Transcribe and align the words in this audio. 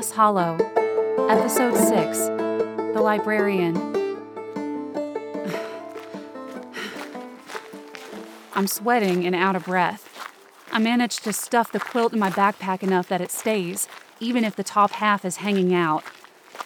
Moss 0.00 0.12
Hollow, 0.12 0.56
Episode 1.28 1.76
6 1.76 2.18
The 2.94 3.02
Librarian. 3.02 3.76
I'm 8.54 8.66
sweating 8.66 9.26
and 9.26 9.34
out 9.34 9.56
of 9.56 9.66
breath. 9.66 10.08
I 10.72 10.78
managed 10.78 11.22
to 11.24 11.34
stuff 11.34 11.70
the 11.70 11.78
quilt 11.78 12.14
in 12.14 12.18
my 12.18 12.30
backpack 12.30 12.82
enough 12.82 13.08
that 13.08 13.20
it 13.20 13.30
stays, 13.30 13.88
even 14.20 14.42
if 14.42 14.56
the 14.56 14.64
top 14.64 14.92
half 14.92 15.26
is 15.26 15.36
hanging 15.36 15.74
out. 15.74 16.02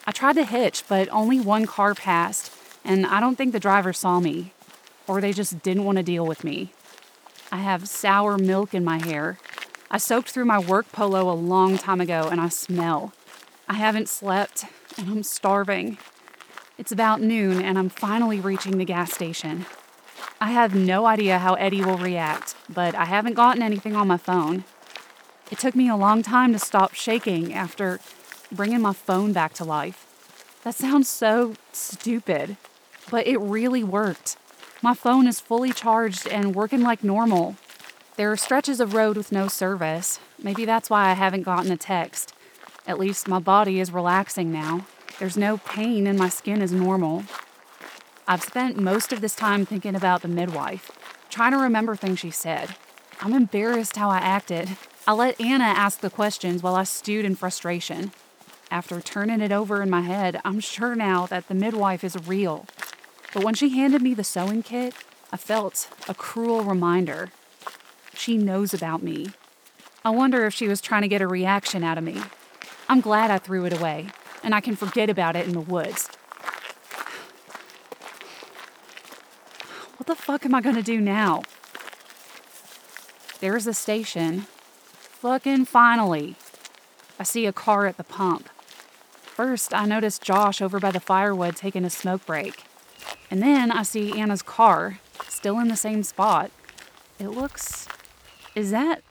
I 0.06 0.12
tried 0.12 0.36
to 0.36 0.44
hitch, 0.44 0.84
but 0.86 1.08
only 1.08 1.40
one 1.40 1.66
car 1.66 1.96
passed, 1.96 2.52
and 2.84 3.04
I 3.04 3.18
don't 3.18 3.34
think 3.34 3.52
the 3.52 3.58
driver 3.58 3.92
saw 3.92 4.20
me. 4.20 4.52
Or 5.08 5.20
they 5.20 5.32
just 5.32 5.60
didn't 5.60 5.82
want 5.82 5.98
to 5.98 6.04
deal 6.04 6.24
with 6.24 6.44
me. 6.44 6.72
I 7.50 7.56
have 7.56 7.88
sour 7.88 8.38
milk 8.38 8.74
in 8.74 8.84
my 8.84 9.04
hair. 9.04 9.38
I 9.90 9.98
soaked 9.98 10.30
through 10.30 10.44
my 10.44 10.60
work 10.60 10.92
polo 10.92 11.28
a 11.28 11.34
long 11.34 11.78
time 11.78 12.00
ago 12.00 12.28
and 12.30 12.40
I 12.40 12.48
smell. 12.48 13.12
I 13.68 13.74
haven't 13.74 14.08
slept 14.08 14.66
and 14.98 15.08
I'm 15.08 15.22
starving. 15.22 15.98
It's 16.76 16.92
about 16.92 17.20
noon 17.20 17.62
and 17.62 17.78
I'm 17.78 17.88
finally 17.88 18.40
reaching 18.40 18.78
the 18.78 18.84
gas 18.84 19.12
station. 19.12 19.64
I 20.40 20.50
have 20.50 20.74
no 20.74 21.06
idea 21.06 21.38
how 21.38 21.54
Eddie 21.54 21.82
will 21.82 21.96
react, 21.96 22.54
but 22.68 22.94
I 22.94 23.06
haven't 23.06 23.34
gotten 23.34 23.62
anything 23.62 23.96
on 23.96 24.08
my 24.08 24.18
phone. 24.18 24.64
It 25.50 25.58
took 25.58 25.74
me 25.74 25.88
a 25.88 25.96
long 25.96 26.22
time 26.22 26.52
to 26.52 26.58
stop 26.58 26.94
shaking 26.94 27.54
after 27.54 28.00
bringing 28.52 28.82
my 28.82 28.92
phone 28.92 29.32
back 29.32 29.54
to 29.54 29.64
life. 29.64 30.06
That 30.64 30.74
sounds 30.74 31.08
so 31.08 31.54
stupid, 31.72 32.58
but 33.10 33.26
it 33.26 33.38
really 33.38 33.82
worked. 33.82 34.36
My 34.82 34.92
phone 34.92 35.26
is 35.26 35.40
fully 35.40 35.72
charged 35.72 36.28
and 36.28 36.54
working 36.54 36.82
like 36.82 37.02
normal. 37.02 37.56
There 38.16 38.30
are 38.30 38.36
stretches 38.36 38.80
of 38.80 38.92
road 38.92 39.16
with 39.16 39.32
no 39.32 39.48
service. 39.48 40.20
Maybe 40.38 40.66
that's 40.66 40.90
why 40.90 41.08
I 41.08 41.14
haven't 41.14 41.42
gotten 41.42 41.72
a 41.72 41.76
text. 41.76 42.33
At 42.86 42.98
least 42.98 43.28
my 43.28 43.38
body 43.38 43.80
is 43.80 43.92
relaxing 43.92 44.52
now. 44.52 44.86
There's 45.18 45.36
no 45.36 45.56
pain 45.56 46.06
and 46.06 46.18
my 46.18 46.28
skin 46.28 46.60
is 46.60 46.72
normal. 46.72 47.24
I've 48.28 48.42
spent 48.42 48.76
most 48.76 49.12
of 49.12 49.20
this 49.20 49.34
time 49.34 49.64
thinking 49.64 49.94
about 49.94 50.22
the 50.22 50.28
midwife, 50.28 50.90
trying 51.30 51.52
to 51.52 51.58
remember 51.58 51.96
things 51.96 52.18
she 52.18 52.30
said. 52.30 52.74
I'm 53.20 53.32
embarrassed 53.32 53.96
how 53.96 54.10
I 54.10 54.18
acted. 54.18 54.76
I 55.06 55.12
let 55.12 55.40
Anna 55.40 55.64
ask 55.64 56.00
the 56.00 56.10
questions 56.10 56.62
while 56.62 56.74
I 56.74 56.84
stewed 56.84 57.24
in 57.24 57.36
frustration. 57.36 58.12
After 58.70 59.00
turning 59.00 59.40
it 59.40 59.52
over 59.52 59.82
in 59.82 59.88
my 59.88 60.00
head, 60.02 60.40
I'm 60.44 60.60
sure 60.60 60.94
now 60.94 61.26
that 61.26 61.48
the 61.48 61.54
midwife 61.54 62.04
is 62.04 62.16
real. 62.26 62.66
But 63.32 63.44
when 63.44 63.54
she 63.54 63.70
handed 63.70 64.02
me 64.02 64.14
the 64.14 64.24
sewing 64.24 64.62
kit, 64.62 64.94
I 65.32 65.36
felt 65.36 65.88
a 66.08 66.14
cruel 66.14 66.64
reminder. 66.64 67.30
She 68.14 68.36
knows 68.36 68.74
about 68.74 69.02
me. 69.02 69.28
I 70.04 70.10
wonder 70.10 70.44
if 70.44 70.54
she 70.54 70.68
was 70.68 70.80
trying 70.80 71.02
to 71.02 71.08
get 71.08 71.22
a 71.22 71.26
reaction 71.26 71.82
out 71.82 71.98
of 71.98 72.04
me. 72.04 72.22
I'm 72.88 73.00
glad 73.00 73.30
I 73.30 73.38
threw 73.38 73.64
it 73.64 73.72
away, 73.72 74.08
and 74.42 74.54
I 74.54 74.60
can 74.60 74.76
forget 74.76 75.10
about 75.10 75.36
it 75.36 75.46
in 75.46 75.52
the 75.52 75.60
woods. 75.60 76.08
What 79.96 80.06
the 80.06 80.14
fuck 80.14 80.44
am 80.44 80.54
I 80.54 80.60
gonna 80.60 80.82
do 80.82 81.00
now? 81.00 81.42
There's 83.40 83.64
the 83.64 83.74
station. 83.74 84.46
Fucking 85.20 85.64
finally. 85.64 86.36
I 87.18 87.22
see 87.22 87.46
a 87.46 87.52
car 87.52 87.86
at 87.86 87.96
the 87.96 88.04
pump. 88.04 88.48
First, 89.22 89.74
I 89.74 89.86
notice 89.86 90.18
Josh 90.18 90.60
over 90.60 90.78
by 90.78 90.90
the 90.90 91.00
firewood 91.00 91.56
taking 91.56 91.84
a 91.84 91.90
smoke 91.90 92.24
break. 92.26 92.64
And 93.30 93.42
then 93.42 93.72
I 93.72 93.82
see 93.82 94.18
Anna's 94.18 94.42
car, 94.42 95.00
still 95.28 95.58
in 95.58 95.68
the 95.68 95.76
same 95.76 96.02
spot. 96.02 96.50
It 97.18 97.28
looks. 97.28 97.88
Is 98.54 98.70
that. 98.70 99.02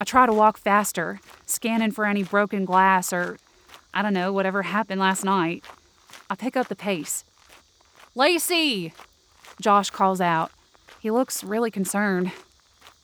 I 0.00 0.04
try 0.04 0.26
to 0.26 0.32
walk 0.32 0.58
faster, 0.58 1.20
scanning 1.46 1.90
for 1.90 2.04
any 2.04 2.22
broken 2.22 2.64
glass 2.64 3.12
or, 3.12 3.38
I 3.94 4.02
don't 4.02 4.14
know, 4.14 4.32
whatever 4.32 4.62
happened 4.62 5.00
last 5.00 5.24
night. 5.24 5.64
I 6.28 6.34
pick 6.34 6.56
up 6.56 6.68
the 6.68 6.76
pace. 6.76 7.24
Lacey! 8.14 8.92
Josh 9.60 9.90
calls 9.90 10.20
out. 10.20 10.50
He 11.00 11.10
looks 11.10 11.44
really 11.44 11.70
concerned. 11.70 12.32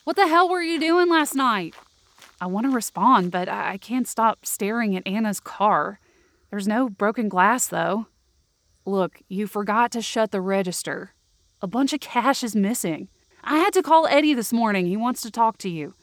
What 0.04 0.16
the 0.16 0.26
hell 0.26 0.48
were 0.48 0.62
you 0.62 0.80
doing 0.80 1.08
last 1.08 1.34
night? 1.34 1.74
I 2.40 2.46
want 2.46 2.66
to 2.66 2.74
respond, 2.74 3.30
but 3.30 3.48
I 3.48 3.78
can't 3.78 4.08
stop 4.08 4.44
staring 4.44 4.96
at 4.96 5.06
Anna's 5.06 5.38
car. 5.38 6.00
There's 6.50 6.66
no 6.66 6.88
broken 6.88 7.28
glass, 7.28 7.68
though. 7.68 8.06
Look, 8.84 9.20
you 9.28 9.46
forgot 9.46 9.92
to 9.92 10.02
shut 10.02 10.32
the 10.32 10.40
register. 10.40 11.12
A 11.62 11.68
bunch 11.68 11.92
of 11.92 12.00
cash 12.00 12.42
is 12.42 12.56
missing. 12.56 13.08
I 13.44 13.58
had 13.58 13.72
to 13.74 13.82
call 13.82 14.06
Eddie 14.08 14.34
this 14.34 14.52
morning. 14.52 14.86
He 14.86 14.96
wants 14.96 15.22
to 15.22 15.30
talk 15.30 15.56
to 15.58 15.68
you. 15.68 15.94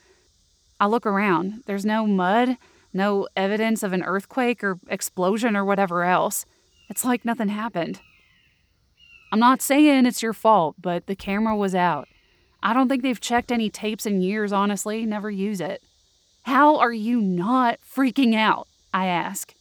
I 0.80 0.88
look 0.88 1.06
around. 1.06 1.64
There's 1.66 1.86
no 1.86 2.08
mud, 2.08 2.58
no 2.94 3.28
evidence 3.36 3.84
of 3.84 3.94
an 3.94 4.04
earthquake 4.04 4.64
or 4.64 4.80
explosion 4.88 5.56
or 5.56 5.66
whatever 5.66 6.04
else. 6.04 6.46
It's 6.90 7.06
like 7.06 7.26
nothing 7.26 7.50
happened. 7.50 8.02
I'm 9.32 9.40
not 9.40 9.62
saying 9.62 10.06
it's 10.06 10.24
your 10.24 10.34
fault, 10.34 10.76
but 10.80 11.06
the 11.06 11.16
camera 11.16 11.56
was 11.56 11.76
out. 11.76 12.08
I 12.64 12.74
don't 12.74 12.90
think 12.90 13.04
they've 13.04 13.20
checked 13.20 13.52
any 13.52 13.70
tapes 13.70 14.06
in 14.06 14.22
years, 14.22 14.52
honestly. 14.52 15.06
Never 15.06 15.30
use 15.30 15.62
it. 15.62 15.82
How 16.44 16.78
are 16.78 16.94
you 16.94 17.22
not 17.22 17.80
freaking 17.82 18.36
out? 18.36 18.68
I 18.94 19.06
ask. 19.06 19.54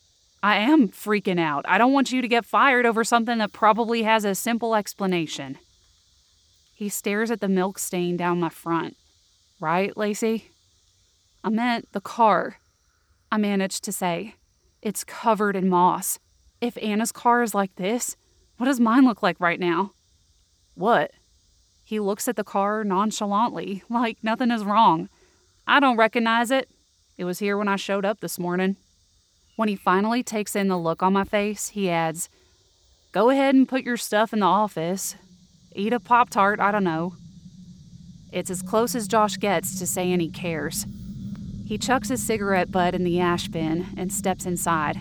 I 0.43 0.57
am 0.57 0.89
freaking 0.89 1.39
out. 1.41 1.65
I 1.69 1.79
don't 1.79 1.93
want 1.93 2.13
you 2.13 2.23
to 2.23 2.29
get 2.29 2.47
fired 2.47 2.87
over 2.87 3.05
something 3.05 3.39
that 3.39 3.53
probably 3.53 4.05
has 4.05 4.25
a 4.25 4.35
simple 4.35 4.75
explanation. 4.75 5.59
He 6.75 6.89
stares 6.89 7.31
at 7.31 7.41
the 7.41 7.49
milk 7.49 7.79
stain 7.79 8.17
down 8.17 8.41
my 8.41 8.49
front. 8.49 8.97
Right, 9.61 9.97
Lacey? 9.97 10.51
I 11.45 11.51
meant 11.51 11.93
the 11.93 12.01
car. 12.01 12.57
I 13.31 13.39
managed 13.39 13.85
to 13.85 13.93
say. 13.93 14.35
It's 14.83 15.05
covered 15.05 15.57
in 15.57 15.69
moss. 15.69 16.19
If 16.61 16.77
Anna's 16.83 17.13
car 17.13 17.43
is 17.43 17.55
like 17.55 17.75
this, 17.77 18.17
what 18.57 18.67
does 18.67 18.81
mine 18.81 19.05
look 19.05 19.23
like 19.23 19.39
right 19.41 19.61
now? 19.61 19.93
What? 20.75 21.13
He 21.85 22.01
looks 22.01 22.29
at 22.29 22.37
the 22.37 22.45
car 22.45 22.85
nonchalantly, 22.85 23.83
like 23.89 24.19
nothing 24.23 24.51
is 24.51 24.65
wrong. 24.65 25.09
I 25.67 25.81
don't 25.81 25.97
recognize 25.97 26.51
it. 26.51 26.69
It 27.17 27.25
was 27.25 27.39
here 27.39 27.57
when 27.57 27.69
I 27.69 27.77
showed 27.77 28.05
up 28.05 28.21
this 28.21 28.39
morning. 28.39 28.77
When 29.57 29.69
he 29.69 29.77
finally 29.77 30.23
takes 30.23 30.55
in 30.55 30.69
the 30.69 30.77
look 30.77 31.03
on 31.03 31.13
my 31.13 31.25
face, 31.25 31.71
he 31.71 31.91
adds, 31.91 32.29
Go 33.11 33.31
ahead 33.31 33.55
and 33.55 33.69
put 33.69 33.85
your 33.85 33.97
stuff 33.97 34.33
in 34.33 34.41
the 34.41 34.47
office. 34.47 35.17
Eat 35.75 35.93
a 35.93 36.01
Pop 36.01 36.31
Tart, 36.31 36.61
I 36.61 36.71
don't 36.71 36.85
know. 36.85 37.15
It's 38.33 38.51
as 38.51 38.63
close 38.63 38.95
as 38.95 39.09
Josh 39.09 39.37
gets 39.39 39.79
to 39.79 39.87
saying 39.87 40.21
he 40.21 40.31
cares. 40.31 40.87
He 41.69 41.77
chucks 41.77 42.09
his 42.09 42.23
cigarette 42.23 42.73
butt 42.73 42.95
in 42.95 43.05
the 43.05 43.21
ash 43.21 43.49
bin 43.49 43.89
and 43.95 44.11
steps 44.11 44.47
inside. 44.47 45.01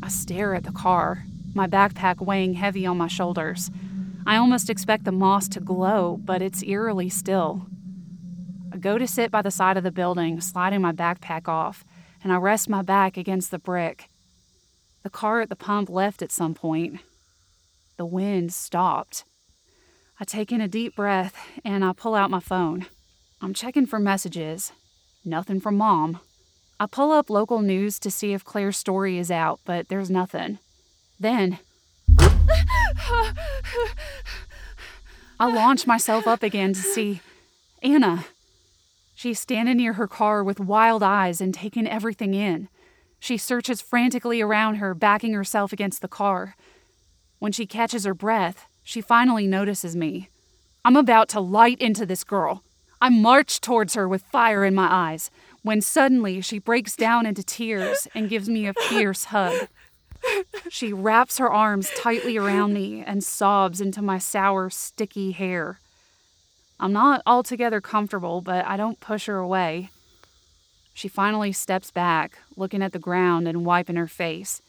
I 0.00 0.06
stare 0.06 0.54
at 0.54 0.62
the 0.62 0.70
car, 0.70 1.24
my 1.54 1.66
backpack 1.66 2.24
weighing 2.24 2.54
heavy 2.54 2.86
on 2.86 2.98
my 2.98 3.08
shoulders. 3.08 3.68
I 4.24 4.36
almost 4.36 4.70
expect 4.70 5.02
the 5.02 5.10
moss 5.10 5.48
to 5.48 5.58
glow, 5.58 6.20
but 6.24 6.40
it's 6.40 6.62
eerily 6.62 7.08
still. 7.08 7.66
I 8.72 8.76
go 8.76 8.96
to 8.96 9.08
sit 9.08 9.32
by 9.32 9.42
the 9.42 9.50
side 9.50 9.76
of 9.76 9.82
the 9.82 9.90
building, 9.90 10.40
sliding 10.40 10.82
my 10.82 10.92
backpack 10.92 11.48
off 11.48 11.84
and 12.22 12.32
I 12.32 12.36
rest 12.36 12.68
my 12.68 12.82
back 12.82 13.16
against 13.16 13.50
the 13.50 13.58
brick. 13.58 14.08
The 15.02 15.10
car 15.10 15.40
at 15.40 15.48
the 15.48 15.56
pump 15.56 15.90
left 15.90 16.22
at 16.22 16.30
some 16.30 16.54
point. 16.54 17.00
The 17.96 18.06
wind 18.06 18.52
stopped. 18.52 19.24
I 20.20 20.24
take 20.24 20.52
in 20.52 20.60
a 20.60 20.68
deep 20.68 20.94
breath 20.94 21.34
and 21.64 21.84
I 21.84 21.92
pull 21.92 22.14
out 22.14 22.30
my 22.30 22.38
phone. 22.38 22.86
I'm 23.42 23.52
checking 23.52 23.86
for 23.86 23.98
messages. 23.98 24.70
Nothing 25.24 25.58
from 25.60 25.78
mom. 25.78 26.20
I 26.78 26.86
pull 26.86 27.10
up 27.10 27.30
local 27.30 27.60
news 27.60 27.98
to 28.00 28.10
see 28.10 28.34
if 28.34 28.44
Claire's 28.44 28.76
story 28.76 29.16
is 29.18 29.30
out, 29.30 29.60
but 29.64 29.88
there's 29.88 30.10
nothing. 30.10 30.58
Then 31.18 31.58
I 35.40 35.46
launch 35.46 35.86
myself 35.86 36.26
up 36.26 36.42
again 36.42 36.74
to 36.74 36.80
see 36.80 37.20
Anna. 37.82 38.26
She's 39.14 39.40
standing 39.40 39.78
near 39.78 39.94
her 39.94 40.06
car 40.06 40.44
with 40.44 40.60
wild 40.60 41.02
eyes 41.02 41.40
and 41.40 41.54
taking 41.54 41.86
everything 41.86 42.34
in. 42.34 42.68
She 43.18 43.38
searches 43.38 43.80
frantically 43.80 44.42
around 44.42 44.74
her, 44.76 44.92
backing 44.92 45.32
herself 45.32 45.72
against 45.72 46.02
the 46.02 46.08
car. 46.08 46.56
When 47.38 47.52
she 47.52 47.64
catches 47.64 48.04
her 48.04 48.12
breath, 48.12 48.66
she 48.82 49.00
finally 49.00 49.46
notices 49.46 49.96
me. 49.96 50.28
I'm 50.84 50.96
about 50.96 51.30
to 51.30 51.40
light 51.40 51.80
into 51.80 52.04
this 52.04 52.24
girl. 52.24 52.62
I 53.00 53.08
march 53.08 53.60
towards 53.60 53.94
her 53.94 54.08
with 54.08 54.22
fire 54.22 54.64
in 54.64 54.74
my 54.74 54.88
eyes 54.90 55.30
when 55.62 55.80
suddenly 55.80 56.40
she 56.40 56.58
breaks 56.58 56.94
down 56.96 57.26
into 57.26 57.42
tears 57.42 58.06
and 58.14 58.28
gives 58.28 58.48
me 58.48 58.66
a 58.66 58.74
fierce 58.74 59.24
hug. 59.26 59.68
She 60.70 60.92
wraps 60.92 61.38
her 61.38 61.50
arms 61.50 61.90
tightly 61.96 62.36
around 62.36 62.72
me 62.74 63.02
and 63.06 63.22
sobs 63.22 63.80
into 63.80 64.02
my 64.02 64.18
sour, 64.18 64.70
sticky 64.70 65.32
hair. 65.32 65.78
I'm 66.80 66.92
not 66.92 67.22
altogether 67.26 67.80
comfortable, 67.80 68.40
but 68.40 68.66
I 68.66 68.76
don't 68.76 69.00
push 69.00 69.26
her 69.26 69.38
away. 69.38 69.90
She 70.92 71.08
finally 71.08 71.52
steps 71.52 71.90
back, 71.90 72.38
looking 72.56 72.82
at 72.82 72.92
the 72.92 72.98
ground 72.98 73.48
and 73.48 73.64
wiping 73.64 73.96
her 73.96 74.06
face. 74.06 74.62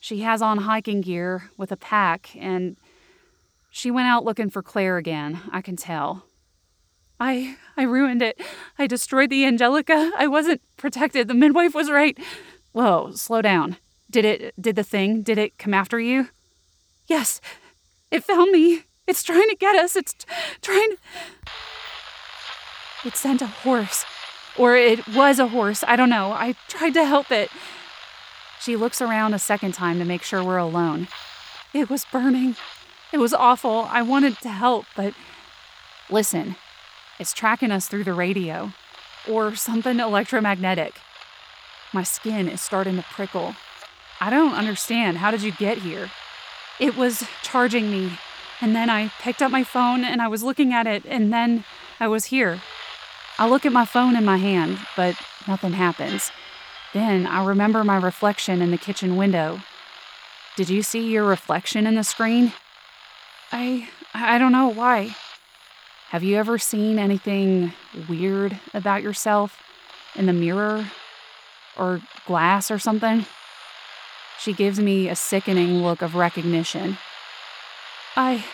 She 0.00 0.20
has 0.20 0.42
on 0.42 0.58
hiking 0.58 1.00
gear 1.00 1.50
with 1.56 1.72
a 1.72 1.76
pack, 1.76 2.30
and 2.36 2.76
she 3.70 3.90
went 3.90 4.06
out 4.06 4.24
looking 4.24 4.50
for 4.50 4.62
Claire 4.62 4.96
again, 4.96 5.40
I 5.50 5.60
can 5.60 5.76
tell. 5.76 6.24
I 7.20 7.56
I 7.76 7.82
ruined 7.84 8.22
it. 8.22 8.40
I 8.78 8.86
destroyed 8.86 9.30
the 9.30 9.44
Angelica. 9.44 10.12
I 10.16 10.26
wasn't 10.26 10.60
protected. 10.76 11.28
The 11.28 11.34
midwife 11.34 11.74
was 11.74 11.90
right. 11.90 12.18
Whoa, 12.72 13.12
slow 13.12 13.42
down. 13.42 13.76
Did 14.10 14.24
it, 14.24 14.54
did 14.60 14.76
the 14.76 14.84
thing, 14.84 15.22
did 15.22 15.38
it 15.38 15.58
come 15.58 15.74
after 15.74 15.98
you? 15.98 16.28
Yes, 17.06 17.40
it 18.10 18.24
found 18.24 18.52
me. 18.52 18.84
It's 19.06 19.22
trying 19.22 19.48
to 19.48 19.56
get 19.56 19.74
us. 19.76 19.96
It's 19.96 20.14
t- 20.14 20.26
trying 20.62 20.90
to. 20.90 20.96
It 23.04 23.16
sent 23.16 23.42
a 23.42 23.46
horse. 23.46 24.04
Or 24.56 24.76
it 24.76 25.06
was 25.08 25.38
a 25.38 25.48
horse. 25.48 25.84
I 25.86 25.96
don't 25.96 26.08
know. 26.08 26.32
I 26.32 26.54
tried 26.68 26.94
to 26.94 27.04
help 27.04 27.30
it. 27.30 27.50
She 28.60 28.76
looks 28.76 29.02
around 29.02 29.34
a 29.34 29.38
second 29.38 29.72
time 29.72 29.98
to 29.98 30.04
make 30.04 30.22
sure 30.22 30.42
we're 30.42 30.56
alone. 30.56 31.08
It 31.74 31.90
was 31.90 32.06
burning. 32.10 32.56
It 33.12 33.18
was 33.18 33.34
awful. 33.34 33.88
I 33.90 34.02
wanted 34.02 34.38
to 34.38 34.48
help, 34.48 34.86
but. 34.96 35.12
Listen, 36.08 36.56
it's 37.18 37.32
tracking 37.32 37.70
us 37.70 37.86
through 37.88 38.04
the 38.04 38.12
radio. 38.12 38.72
Or 39.28 39.54
something 39.54 40.00
electromagnetic. 40.00 40.94
My 41.92 42.02
skin 42.02 42.48
is 42.48 42.60
starting 42.60 42.96
to 42.96 43.02
prickle. 43.02 43.54
I 44.20 44.30
don't 44.30 44.54
understand. 44.54 45.18
How 45.18 45.30
did 45.30 45.42
you 45.42 45.52
get 45.52 45.78
here? 45.78 46.10
It 46.78 46.96
was 46.96 47.26
charging 47.42 47.90
me. 47.90 48.18
And 48.60 48.74
then 48.74 48.90
I 48.90 49.08
picked 49.20 49.42
up 49.42 49.50
my 49.50 49.64
phone 49.64 50.04
and 50.04 50.20
I 50.20 50.28
was 50.28 50.42
looking 50.42 50.72
at 50.72 50.86
it, 50.86 51.04
and 51.06 51.32
then 51.32 51.64
I 52.00 52.08
was 52.08 52.26
here. 52.26 52.60
I 53.38 53.48
look 53.48 53.66
at 53.66 53.72
my 53.72 53.84
phone 53.84 54.16
in 54.16 54.24
my 54.24 54.36
hand, 54.36 54.78
but 54.96 55.16
nothing 55.48 55.72
happens. 55.72 56.30
Then 56.92 57.26
I 57.26 57.44
remember 57.44 57.82
my 57.82 57.96
reflection 57.96 58.62
in 58.62 58.70
the 58.70 58.78
kitchen 58.78 59.16
window. 59.16 59.60
Did 60.56 60.68
you 60.68 60.82
see 60.82 61.10
your 61.10 61.24
reflection 61.24 61.86
in 61.86 61.96
the 61.96 62.04
screen? 62.04 62.52
I 63.50 63.88
I 64.14 64.38
don't 64.38 64.52
know 64.52 64.68
why. 64.68 65.16
Have 66.10 66.22
you 66.22 66.36
ever 66.36 66.58
seen 66.58 66.98
anything 66.98 67.72
weird 68.08 68.58
about 68.72 69.02
yourself 69.02 69.60
in 70.14 70.26
the 70.26 70.32
mirror 70.32 70.86
or 71.76 72.00
glass 72.26 72.70
or 72.70 72.78
something? 72.78 73.26
She 74.38 74.52
gives 74.52 74.78
me 74.78 75.08
a 75.08 75.16
sickening 75.16 75.82
look 75.82 76.02
of 76.02 76.14
recognition. 76.14 76.98
I. 78.16 78.44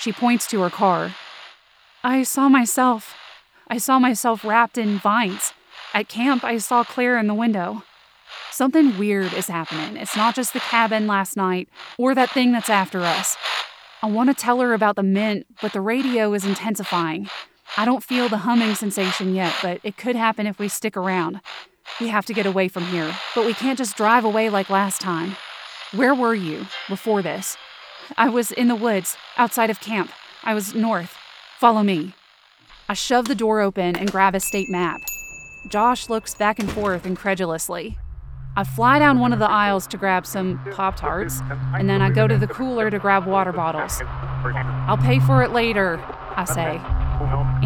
She 0.00 0.12
points 0.12 0.46
to 0.48 0.60
her 0.62 0.70
car. 0.70 1.14
I 2.02 2.22
saw 2.22 2.48
myself. 2.48 3.14
I 3.68 3.78
saw 3.78 3.98
myself 3.98 4.44
wrapped 4.44 4.78
in 4.78 4.98
vines. 4.98 5.52
At 5.92 6.08
camp, 6.08 6.44
I 6.44 6.58
saw 6.58 6.84
Claire 6.84 7.18
in 7.18 7.26
the 7.26 7.34
window. 7.34 7.82
Something 8.50 8.98
weird 8.98 9.32
is 9.34 9.48
happening. 9.48 9.96
It's 9.96 10.16
not 10.16 10.34
just 10.34 10.52
the 10.52 10.60
cabin 10.60 11.06
last 11.06 11.36
night 11.36 11.68
or 11.96 12.14
that 12.14 12.30
thing 12.30 12.52
that's 12.52 12.70
after 12.70 13.00
us. 13.00 13.36
I 14.00 14.06
want 14.08 14.30
to 14.30 14.34
tell 14.34 14.60
her 14.60 14.74
about 14.74 14.94
the 14.94 15.02
mint, 15.02 15.46
but 15.60 15.72
the 15.72 15.80
radio 15.80 16.32
is 16.32 16.44
intensifying. 16.44 17.28
I 17.76 17.84
don't 17.84 18.04
feel 18.04 18.28
the 18.28 18.38
humming 18.38 18.76
sensation 18.76 19.34
yet, 19.34 19.52
but 19.60 19.80
it 19.82 19.96
could 19.96 20.14
happen 20.14 20.46
if 20.46 20.60
we 20.60 20.68
stick 20.68 20.96
around. 20.96 21.40
We 22.00 22.06
have 22.08 22.24
to 22.26 22.34
get 22.34 22.46
away 22.46 22.68
from 22.68 22.84
here, 22.84 23.12
but 23.34 23.44
we 23.44 23.54
can't 23.54 23.76
just 23.76 23.96
drive 23.96 24.24
away 24.24 24.50
like 24.50 24.70
last 24.70 25.00
time. 25.00 25.36
Where 25.92 26.14
were 26.14 26.34
you 26.34 26.66
before 26.88 27.22
this? 27.22 27.56
I 28.16 28.28
was 28.28 28.52
in 28.52 28.68
the 28.68 28.76
woods, 28.76 29.16
outside 29.36 29.68
of 29.68 29.80
camp. 29.80 30.12
I 30.44 30.54
was 30.54 30.76
north. 30.76 31.16
Follow 31.58 31.82
me. 31.82 32.14
I 32.88 32.94
shove 32.94 33.26
the 33.26 33.34
door 33.34 33.60
open 33.60 33.96
and 33.96 34.12
grab 34.12 34.36
a 34.36 34.40
state 34.40 34.70
map. 34.70 35.00
Josh 35.68 36.08
looks 36.08 36.36
back 36.36 36.60
and 36.60 36.70
forth 36.70 37.04
incredulously. 37.04 37.98
I 38.56 38.64
fly 38.64 38.98
down 38.98 39.20
one 39.20 39.32
of 39.32 39.38
the 39.38 39.48
aisles 39.48 39.86
to 39.88 39.96
grab 39.96 40.26
some 40.26 40.60
Pop 40.72 40.96
Tarts, 40.96 41.40
and 41.74 41.88
then 41.88 42.02
I 42.02 42.10
go 42.10 42.26
to 42.26 42.36
the 42.36 42.48
cooler 42.48 42.90
to 42.90 42.98
grab 42.98 43.24
water 43.24 43.52
bottles. 43.52 44.02
I'll 44.86 44.98
pay 44.98 45.20
for 45.20 45.42
it 45.42 45.52
later, 45.52 46.00
I 46.36 46.44
say. 46.44 46.80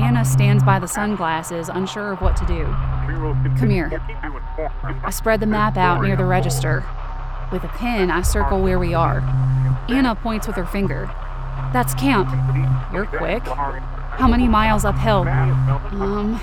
Anna 0.03 0.25
stands 0.25 0.63
by 0.63 0.79
the 0.79 0.89
sunglasses, 0.89 1.69
unsure 1.69 2.13
of 2.13 2.21
what 2.21 2.37
to 2.37 2.47
do. 2.47 2.65
Come 3.59 3.71
here. 3.71 3.91
I 5.05 5.11
spread 5.11 5.41
the 5.41 5.47
map 5.47 5.77
out 5.77 6.03
near 6.03 6.17
the 6.17 6.25
register. 6.25 6.85
With 7.51 7.65
a 7.65 7.69
pen, 7.69 8.11
I 8.11 8.23
circle 8.23 8.63
where 8.63 8.79
we 8.79 8.95
are. 8.95 9.21
Anna 9.89 10.15
points 10.15 10.47
with 10.47 10.57
her 10.57 10.67
finger. 10.67 11.11
That's 11.73 11.95
camp. 11.95 12.29
You're 12.93 13.07
quick. 13.07 13.43
How 13.45 14.29
many 14.29 14.47
miles 14.47 14.85
uphill? 14.85 15.27
Um. 15.29 16.41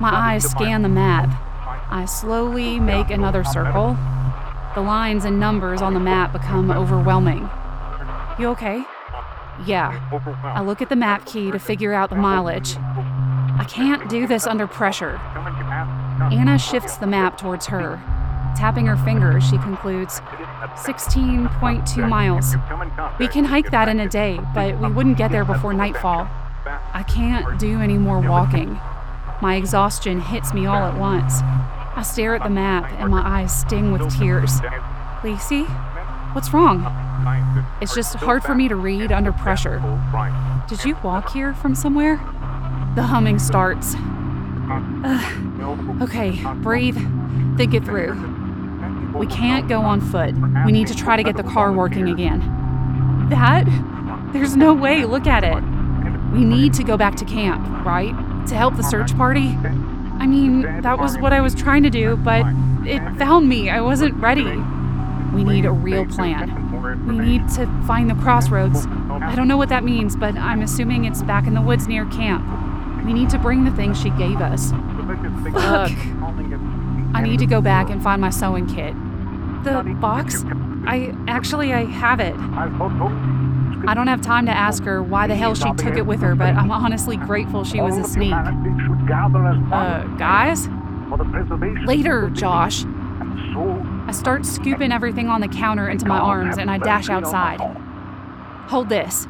My 0.00 0.10
eyes 0.12 0.44
scan 0.44 0.82
the 0.82 0.88
map. 0.88 1.30
I 1.90 2.04
slowly 2.04 2.78
make 2.78 3.10
another 3.10 3.44
circle. 3.44 3.96
The 4.74 4.82
lines 4.82 5.24
and 5.24 5.40
numbers 5.40 5.80
on 5.80 5.94
the 5.94 6.00
map 6.00 6.32
become 6.32 6.70
overwhelming. 6.70 7.48
You 8.38 8.48
okay? 8.48 8.84
Yeah. 9.66 9.98
I 10.44 10.62
look 10.62 10.82
at 10.82 10.88
the 10.88 10.96
map 10.96 11.26
key 11.26 11.50
to 11.50 11.58
figure 11.58 11.94
out 11.94 12.10
the 12.10 12.16
mileage. 12.16 12.76
I 12.76 13.66
can't 13.68 14.08
do 14.08 14.26
this 14.26 14.46
under 14.46 14.66
pressure. 14.66 15.18
Anna 16.30 16.58
shifts 16.58 16.96
the 16.96 17.06
map 17.06 17.38
towards 17.38 17.66
her. 17.66 18.00
Tapping 18.56 18.86
her 18.86 18.96
finger, 18.96 19.40
she 19.40 19.56
concludes 19.58 20.20
16.2 20.74 22.08
miles. 22.08 22.54
We 23.18 23.28
can 23.28 23.44
hike 23.44 23.70
that 23.70 23.88
in 23.88 23.98
a 24.00 24.08
day, 24.08 24.38
but 24.54 24.78
we 24.78 24.88
wouldn't 24.90 25.16
get 25.16 25.30
there 25.30 25.44
before 25.44 25.72
nightfall. 25.72 26.28
I 26.92 27.02
can't 27.08 27.58
do 27.58 27.80
any 27.80 27.98
more 27.98 28.20
walking. 28.20 28.78
My 29.40 29.54
exhaustion 29.56 30.20
hits 30.20 30.52
me 30.52 30.66
all 30.66 30.84
at 30.84 30.98
once. 30.98 31.40
I 31.98 32.02
stare 32.02 32.36
at 32.36 32.44
the 32.44 32.48
map 32.48 32.92
and 33.00 33.10
my 33.10 33.26
eyes 33.26 33.52
sting 33.52 33.90
with 33.90 34.16
tears. 34.16 34.60
Lacey, 35.24 35.64
what's 36.32 36.52
wrong? 36.52 36.86
It's 37.80 37.92
just 37.92 38.14
hard 38.14 38.44
for 38.44 38.54
me 38.54 38.68
to 38.68 38.76
read 38.76 39.10
under 39.10 39.32
pressure. 39.32 39.82
Did 40.68 40.84
you 40.84 40.96
walk 41.02 41.32
here 41.32 41.54
from 41.54 41.74
somewhere? 41.74 42.18
The 42.94 43.02
humming 43.02 43.40
starts. 43.40 43.96
Ugh. 45.04 46.02
Okay, 46.02 46.40
breathe. 46.62 46.96
Think 47.56 47.74
it 47.74 47.84
through. 47.84 48.14
We 49.18 49.26
can't 49.26 49.68
go 49.68 49.80
on 49.80 50.00
foot. 50.00 50.36
We 50.64 50.70
need 50.70 50.86
to 50.86 50.94
try 50.94 51.16
to 51.16 51.24
get 51.24 51.36
the 51.36 51.42
car 51.42 51.72
working 51.72 52.08
again. 52.08 52.38
That? 53.28 53.66
There's 54.32 54.54
no 54.54 54.72
way. 54.72 55.04
Look 55.04 55.26
at 55.26 55.42
it. 55.42 55.60
We 56.32 56.44
need 56.44 56.74
to 56.74 56.84
go 56.84 56.96
back 56.96 57.16
to 57.16 57.24
camp, 57.24 57.84
right? 57.84 58.14
To 58.46 58.54
help 58.54 58.76
the 58.76 58.84
search 58.84 59.16
party? 59.16 59.58
I 60.18 60.26
mean, 60.26 60.62
that 60.82 60.98
was 60.98 61.16
what 61.18 61.32
I 61.32 61.40
was 61.40 61.54
trying 61.54 61.82
to 61.84 61.90
do, 61.90 62.16
but 62.16 62.44
it 62.86 63.00
found 63.16 63.48
me. 63.48 63.70
I 63.70 63.80
wasn't 63.80 64.14
ready. 64.16 64.44
We 65.34 65.44
need 65.44 65.64
a 65.64 65.72
real 65.72 66.06
plan. 66.06 67.06
We 67.06 67.18
need 67.18 67.48
to 67.50 67.66
find 67.86 68.08
the 68.10 68.14
crossroads. 68.14 68.86
I 68.86 69.34
don't 69.34 69.48
know 69.48 69.56
what 69.56 69.68
that 69.68 69.84
means, 69.84 70.16
but 70.16 70.36
I'm 70.36 70.62
assuming 70.62 71.04
it's 71.04 71.22
back 71.22 71.46
in 71.46 71.54
the 71.54 71.60
woods 71.60 71.86
near 71.86 72.06
camp. 72.06 72.44
We 73.04 73.12
need 73.12 73.30
to 73.30 73.38
bring 73.38 73.64
the 73.64 73.70
things 73.72 74.00
she 74.00 74.10
gave 74.10 74.40
us. 74.40 74.70
Fuck. 75.52 75.92
I 77.14 77.22
need 77.22 77.38
to 77.38 77.46
go 77.46 77.60
back 77.60 77.90
and 77.90 78.02
find 78.02 78.20
my 78.20 78.30
sewing 78.30 78.66
kit. 78.66 78.94
The 79.64 79.82
box? 80.00 80.44
I 80.86 81.14
actually 81.26 81.72
I 81.72 81.84
have 81.84 82.20
it. 82.20 82.34
I 83.86 83.94
don't 83.94 84.08
have 84.08 84.20
time 84.20 84.46
to 84.46 84.52
ask 84.52 84.82
her 84.84 85.02
why 85.02 85.26
the 85.26 85.36
hell 85.36 85.54
she 85.54 85.72
took 85.74 85.96
it 85.96 86.06
with 86.06 86.20
her, 86.20 86.34
but 86.34 86.54
I'm 86.54 86.70
honestly 86.70 87.16
grateful 87.16 87.64
she 87.64 87.80
was 87.80 87.96
a 87.96 88.04
sneak. 88.04 88.34
Uh, 89.72 90.04
guys? 90.16 90.68
Later, 91.86 92.30
Josh. 92.30 92.84
I 94.06 94.12
start 94.12 94.44
scooping 94.46 94.92
everything 94.92 95.28
on 95.28 95.40
the 95.40 95.48
counter 95.48 95.88
into 95.88 96.06
my 96.06 96.18
arms 96.18 96.58
and 96.58 96.70
I 96.70 96.78
dash 96.78 97.08
outside. 97.08 97.60
Hold 98.68 98.88
this. 98.88 99.26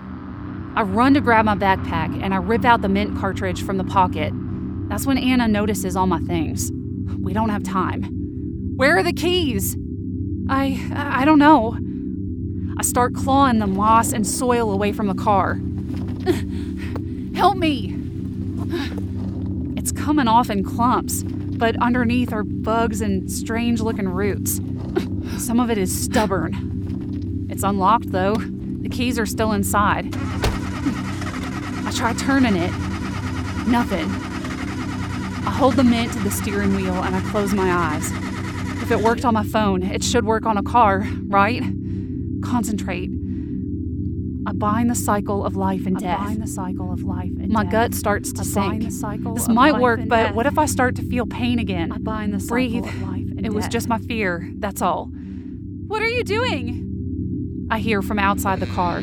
I 0.77 0.83
run 0.83 1.15
to 1.15 1.21
grab 1.21 1.45
my 1.45 1.55
backpack 1.57 2.23
and 2.23 2.35
I 2.35 2.37
rip 2.39 2.65
out 2.65 2.83
the 2.83 2.89
mint 2.89 3.19
cartridge 3.19 3.63
from 3.65 3.79
the 3.79 3.85
pocket. 3.85 4.33
That's 4.89 5.07
when 5.07 5.19
Anna 5.19 5.49
notices 5.49 5.97
all 5.97 6.07
my 6.07 6.21
things. 6.21 6.71
We 7.21 7.33
don't 7.33 7.49
have 7.49 7.63
time. 7.63 8.03
Where 8.77 8.97
are 8.97 9.03
the 9.03 9.13
keys? 9.13 9.77
I 10.49 10.81
I 10.95 11.25
don't 11.25 11.39
know. 11.39 11.77
I 12.79 12.83
start 12.83 13.15
clawing 13.15 13.59
the 13.59 13.67
moss 13.67 14.13
and 14.13 14.27
soil 14.27 14.71
away 14.71 14.93
from 14.93 15.09
the 15.09 15.15
car. 15.15 15.61
Help 17.35 17.57
me! 17.57 17.95
Coming 20.09 20.27
off 20.27 20.49
in 20.49 20.65
clumps, 20.65 21.23
but 21.23 21.77
underneath 21.83 22.33
are 22.33 22.43
bugs 22.43 23.03
and 23.03 23.31
strange 23.31 23.83
looking 23.83 24.09
roots. 24.09 24.59
Some 25.37 25.61
of 25.61 25.71
it 25.71 25.77
is 25.77 25.95
stubborn. 25.95 27.47
It's 27.51 27.63
unlocked 27.63 28.11
though. 28.11 28.35
The 28.37 28.89
keys 28.89 29.19
are 29.19 29.27
still 29.27 29.53
inside. 29.53 30.09
I 30.17 31.93
try 31.95 32.15
turning 32.15 32.57
it. 32.57 32.71
Nothing. 33.69 34.07
I 35.47 35.51
hold 35.51 35.75
the 35.75 35.85
mint 35.85 36.15
to 36.15 36.21
the 36.21 36.31
steering 36.31 36.75
wheel 36.75 36.95
and 36.95 37.15
I 37.15 37.21
close 37.31 37.53
my 37.53 37.71
eyes. 37.71 38.11
If 38.83 38.91
it 38.91 39.01
worked 39.01 39.27
on 39.27 39.35
my 39.35 39.45
phone, 39.45 39.83
it 39.83 40.03
should 40.03 40.25
work 40.25 40.47
on 40.47 40.57
a 40.57 40.63
car, 40.63 41.07
right? 41.27 41.63
Concentrate. 42.43 43.11
I 44.49 44.53
bind 44.53 44.89
the 44.89 44.95
cycle 44.95 45.45
of 45.45 45.57
life 45.57 45.85
and 45.85 45.99
death. 45.99 46.21
I 46.21 46.25
bind 46.25 46.43
the 46.43 46.47
cycle 46.47 46.91
of 46.91 47.03
life 47.03 47.33
and 47.39 47.51
my 47.51 47.65
death. 47.65 47.73
gut 47.73 47.95
starts 47.95 48.33
to 48.33 48.41
I 48.41 48.45
sink. 48.45 48.67
bind 48.73 48.83
the 48.83 48.91
cycle 48.91 49.35
This 49.35 49.47
might 49.47 49.79
work, 49.79 50.01
but 50.07 50.29
death. 50.29 50.35
what 50.35 50.47
if 50.47 50.59
I 50.59 50.65
start 50.65 50.97
to 50.97 51.03
feel 51.03 51.27
pain 51.27 51.59
again? 51.59 51.93
I 51.93 51.99
bind 51.99 52.33
the 52.33 52.41
cycle 52.41 52.55
Breathe. 52.55 52.87
of 52.87 53.03
life 53.03 53.27
and 53.37 53.45
It 53.45 53.53
was 53.53 53.69
just 53.69 53.89
my 53.89 53.99
fear, 53.99 54.51
that's 54.57 54.81
all. 54.81 55.11
What 55.87 56.01
are 56.01 56.09
you 56.09 56.25
doing? 56.25 57.67
I 57.71 57.79
hear 57.79 58.01
from 58.01 58.19
outside 58.19 58.61
the 58.61 58.67
car. 58.69 59.03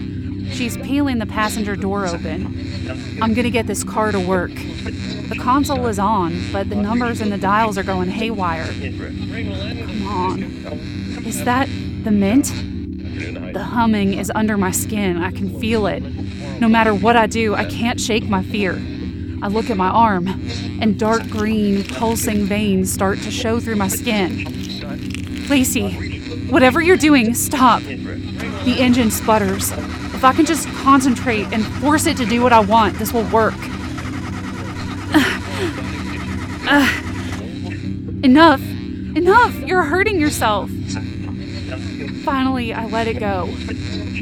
She's 0.52 0.78
peeling 0.78 1.20
the 1.20 1.28
passenger 1.28 1.76
door 1.76 2.08
open. 2.08 3.20
I'm 3.22 3.36
gonna 3.36 3.52
get 3.52 3.68
this 3.68 3.84
car 3.84 4.12
to 4.12 4.20
work. 4.20 4.50
The 4.56 5.38
console 5.40 5.86
is 5.86 6.00
on, 6.00 6.42
but 6.52 6.70
the 6.72 6.76
numbers 6.76 7.22
and 7.22 7.32
the 7.32 7.38
dials 7.38 7.78
are 7.78 7.84
going 7.84 8.10
haywire. 8.10 8.66
Come 8.66 10.08
on. 10.08 10.44
Is 11.24 11.44
that 11.46 11.70
the 12.04 12.10
mint? 12.12 12.52
The 13.34 13.64
humming 13.64 14.14
is 14.14 14.32
under 14.36 14.58
my 14.58 14.72
skin. 14.72 15.18
I 15.18 15.32
can 15.32 15.60
feel 15.60 15.88
it. 15.88 16.02
No 16.60 16.68
matter 16.68 16.94
what 16.94 17.16
I 17.16 17.28
do, 17.28 17.56
I 17.56 17.66
can't 17.66 18.00
shake 18.00 18.28
my 18.30 18.44
fear. 18.44 18.74
I 19.42 19.48
look 19.48 19.70
at 19.70 19.78
my 19.78 19.90
arm, 19.90 20.28
and 20.82 20.98
dark 20.98 21.28
green, 21.30 21.84
pulsing 21.84 22.46
veins 22.46 22.92
start 22.92 23.20
to 23.20 23.32
show 23.32 23.60
through 23.60 23.76
my 23.76 23.88
skin. 23.88 25.48
Lacey, 25.50 25.92
whatever 26.50 26.82
you're 26.82 26.98
doing, 26.98 27.34
stop. 27.34 27.82
The 27.84 28.76
engine 28.80 29.12
sputters. 29.12 29.72
If 29.72 30.24
I 30.24 30.34
can 30.34 30.46
just 30.46 30.68
concentrate 30.70 31.48
and 31.52 31.66
force 31.66 32.08
it 32.08 32.18
to 32.18 32.26
do 32.26 32.42
what 32.42 32.54
I 32.54 32.62
want, 32.62 32.98
this 32.98 33.14
will 33.14 33.30
work. 33.30 33.54
Uh, 36.68 37.02
enough! 38.24 38.62
Enough! 39.16 39.60
You're 39.60 39.84
hurting 39.84 40.20
yourself! 40.20 40.70
Finally, 42.24 42.74
I 42.74 42.86
let 42.86 43.08
it 43.08 43.20
go. 43.20 43.48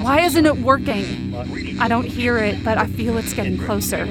Why 0.03 0.21
isn't 0.21 0.45
it 0.45 0.57
working? 0.57 1.33
I 1.79 1.87
don't 1.87 2.05
hear 2.05 2.37
it, 2.37 2.63
but 2.63 2.77
I 2.77 2.87
feel 2.87 3.17
it's 3.17 3.33
getting 3.33 3.57
closer. 3.57 4.05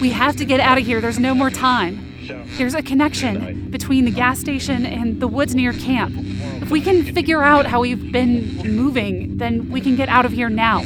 We 0.00 0.10
have 0.10 0.36
to 0.36 0.44
get 0.44 0.60
out 0.60 0.78
of 0.78 0.86
here. 0.86 1.00
There's 1.00 1.18
no 1.18 1.34
more 1.34 1.50
time. 1.50 2.08
There's 2.56 2.74
a 2.74 2.82
connection 2.82 3.70
between 3.70 4.04
the 4.04 4.10
gas 4.10 4.38
station 4.38 4.86
and 4.86 5.20
the 5.20 5.26
woods 5.28 5.54
near 5.54 5.72
camp. 5.72 6.14
If 6.62 6.70
we 6.70 6.80
can 6.80 7.02
figure 7.14 7.42
out 7.42 7.66
how 7.66 7.80
we've 7.80 8.12
been 8.12 8.56
moving, 8.76 9.38
then 9.38 9.70
we 9.70 9.80
can 9.80 9.96
get 9.96 10.08
out 10.08 10.24
of 10.24 10.32
here 10.32 10.48
now. 10.48 10.84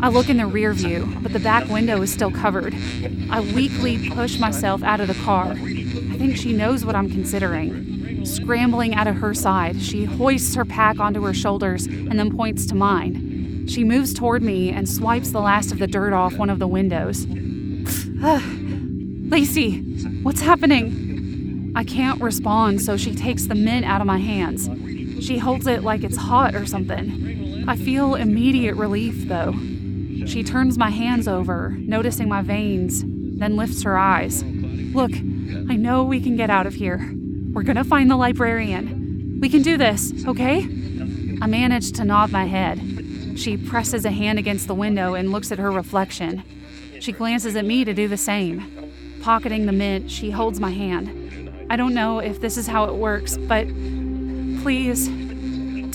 I 0.00 0.10
look 0.10 0.28
in 0.28 0.36
the 0.36 0.46
rear 0.46 0.72
view, 0.72 1.08
but 1.22 1.32
the 1.32 1.38
back 1.40 1.68
window 1.68 2.02
is 2.02 2.12
still 2.12 2.30
covered. 2.30 2.74
I 3.30 3.40
weakly 3.40 4.10
push 4.10 4.38
myself 4.38 4.82
out 4.82 5.00
of 5.00 5.08
the 5.08 5.14
car. 5.14 5.52
I 5.52 6.18
think 6.18 6.36
she 6.36 6.52
knows 6.52 6.84
what 6.84 6.94
I'm 6.94 7.10
considering. 7.10 7.95
Scrambling 8.26 8.94
out 8.94 9.06
of 9.06 9.16
her 9.16 9.32
side, 9.32 9.80
she 9.80 10.04
hoists 10.04 10.56
her 10.56 10.64
pack 10.64 10.98
onto 10.98 11.22
her 11.22 11.32
shoulders 11.32 11.86
and 11.86 12.18
then 12.18 12.36
points 12.36 12.66
to 12.66 12.74
mine. 12.74 13.66
She 13.68 13.84
moves 13.84 14.12
toward 14.12 14.42
me 14.42 14.70
and 14.70 14.88
swipes 14.88 15.30
the 15.30 15.40
last 15.40 15.70
of 15.70 15.78
the 15.78 15.86
dirt 15.86 16.12
off 16.12 16.36
one 16.36 16.50
of 16.50 16.58
the 16.58 16.68
windows. 16.68 17.26
Ah, 18.18 18.42
Lacey, 19.28 19.80
what's 20.22 20.40
happening? 20.40 21.72
I 21.76 21.84
can't 21.84 22.18
respond, 22.20 22.80
so 22.80 22.96
she 22.96 23.14
takes 23.14 23.44
the 23.44 23.54
mint 23.54 23.84
out 23.84 24.00
of 24.00 24.06
my 24.06 24.16
hands. 24.16 24.70
She 25.22 25.36
holds 25.36 25.66
it 25.66 25.82
like 25.84 26.02
it's 26.02 26.16
hot 26.16 26.54
or 26.54 26.64
something. 26.64 27.64
I 27.68 27.76
feel 27.76 28.14
immediate 28.14 28.74
relief, 28.76 29.28
though. 29.28 29.52
She 30.24 30.42
turns 30.42 30.78
my 30.78 30.90
hands 30.90 31.28
over, 31.28 31.74
noticing 31.78 32.28
my 32.28 32.40
veins, 32.40 33.04
then 33.04 33.56
lifts 33.56 33.82
her 33.82 33.98
eyes. 33.98 34.42
Look, 34.42 35.12
I 35.12 35.76
know 35.76 36.02
we 36.02 36.20
can 36.20 36.36
get 36.36 36.48
out 36.48 36.66
of 36.66 36.74
here. 36.74 37.15
We're 37.56 37.62
gonna 37.62 37.84
find 37.84 38.10
the 38.10 38.16
librarian. 38.16 39.38
We 39.40 39.48
can 39.48 39.62
do 39.62 39.78
this, 39.78 40.12
okay? 40.26 40.58
I 41.40 41.46
manage 41.46 41.92
to 41.92 42.04
nod 42.04 42.30
my 42.30 42.44
head. 42.44 42.78
She 43.34 43.56
presses 43.56 44.04
a 44.04 44.10
hand 44.10 44.38
against 44.38 44.66
the 44.66 44.74
window 44.74 45.14
and 45.14 45.32
looks 45.32 45.50
at 45.50 45.58
her 45.58 45.72
reflection. 45.72 46.42
She 47.00 47.12
glances 47.12 47.56
at 47.56 47.64
me 47.64 47.82
to 47.82 47.94
do 47.94 48.08
the 48.08 48.18
same. 48.18 48.90
Pocketing 49.22 49.64
the 49.64 49.72
mint, 49.72 50.10
she 50.10 50.30
holds 50.30 50.60
my 50.60 50.68
hand. 50.68 51.66
I 51.70 51.76
don't 51.76 51.94
know 51.94 52.18
if 52.18 52.42
this 52.42 52.58
is 52.58 52.66
how 52.66 52.84
it 52.84 52.94
works, 52.96 53.38
but 53.38 53.66
please 54.62 55.08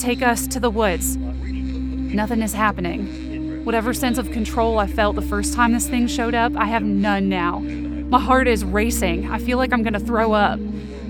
take 0.02 0.20
us 0.20 0.48
to 0.48 0.58
the 0.58 0.68
woods. 0.68 1.16
Nothing 1.16 2.42
is 2.42 2.54
happening. 2.54 3.64
Whatever 3.64 3.94
sense 3.94 4.18
of 4.18 4.32
control 4.32 4.80
I 4.80 4.88
felt 4.88 5.14
the 5.14 5.22
first 5.22 5.54
time 5.54 5.74
this 5.74 5.88
thing 5.88 6.08
showed 6.08 6.34
up, 6.34 6.56
I 6.56 6.64
have 6.64 6.82
none 6.82 7.28
now. 7.28 7.60
My 7.60 8.18
heart 8.18 8.48
is 8.48 8.64
racing. 8.64 9.30
I 9.30 9.38
feel 9.38 9.58
like 9.58 9.72
I'm 9.72 9.84
gonna 9.84 10.00
throw 10.00 10.32
up. 10.32 10.58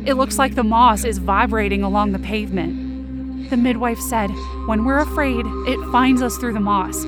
It 0.04 0.14
looks 0.14 0.38
like 0.38 0.54
the 0.54 0.64
moss 0.64 1.04
is 1.04 1.18
vibrating 1.18 1.82
along 1.82 2.12
the 2.12 2.18
pavement. 2.18 3.50
The 3.50 3.56
midwife 3.56 3.98
said, 3.98 4.28
When 4.66 4.84
we're 4.84 4.98
afraid, 4.98 5.44
it 5.46 5.92
finds 5.92 6.22
us 6.22 6.36
through 6.38 6.54
the 6.54 6.60
moss. 6.60 7.04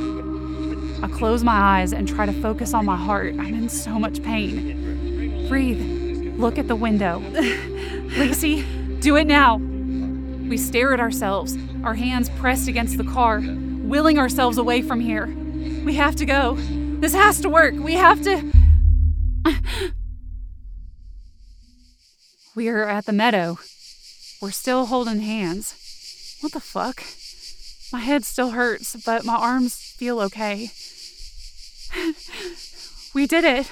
I 1.02 1.08
close 1.08 1.42
my 1.42 1.80
eyes 1.80 1.92
and 1.92 2.06
try 2.06 2.24
to 2.26 2.32
focus 2.32 2.72
on 2.72 2.84
my 2.84 2.96
heart. 2.96 3.34
I'm 3.38 3.54
in 3.54 3.68
so 3.68 3.98
much 3.98 4.22
pain. 4.22 5.48
Breathe. 5.48 6.38
Look 6.38 6.56
at 6.56 6.68
the 6.68 6.76
window. 6.76 7.18
Lacey, 8.16 8.62
do 9.00 9.16
it 9.16 9.26
now. 9.26 9.56
We 9.56 10.56
stare 10.56 10.94
at 10.94 11.00
ourselves, 11.00 11.56
our 11.82 11.94
hands 11.94 12.28
pressed 12.30 12.68
against 12.68 12.96
the 12.96 13.04
car 13.04 13.40
willing 13.84 14.18
ourselves 14.18 14.58
away 14.58 14.82
from 14.82 15.00
here. 15.00 15.26
We 15.84 15.94
have 15.94 16.16
to 16.16 16.24
go. 16.24 16.56
This 17.00 17.12
has 17.12 17.40
to 17.40 17.48
work. 17.48 17.74
We 17.74 17.94
have 17.94 18.22
to. 18.22 18.52
We 22.54 22.68
are 22.68 22.88
at 22.88 23.06
the 23.06 23.12
meadow. 23.12 23.58
We're 24.40 24.50
still 24.50 24.86
holding 24.86 25.20
hands. 25.20 26.36
What 26.40 26.52
the 26.52 26.60
fuck? 26.60 27.02
My 27.92 28.00
head 28.00 28.24
still 28.24 28.50
hurts, 28.50 28.96
but 29.04 29.24
my 29.24 29.36
arms 29.36 29.76
feel 29.76 30.20
okay. 30.20 30.70
we 33.14 33.26
did 33.26 33.44
it. 33.44 33.70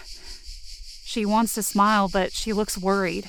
She 1.05 1.27
wants 1.27 1.55
to 1.55 1.63
smile, 1.63 2.09
but 2.09 2.33
she 2.33 2.53
looks 2.53 2.79
worried. 2.79 3.27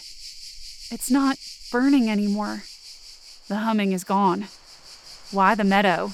It's 0.91 1.11
not 1.11 1.37
burning 1.71 2.09
anymore. 2.09 2.63
The 3.47 3.57
humming 3.57 3.91
is 3.91 4.03
gone. 4.03 4.47
Why 5.31 5.55
the 5.55 5.63
meadow? 5.63 6.11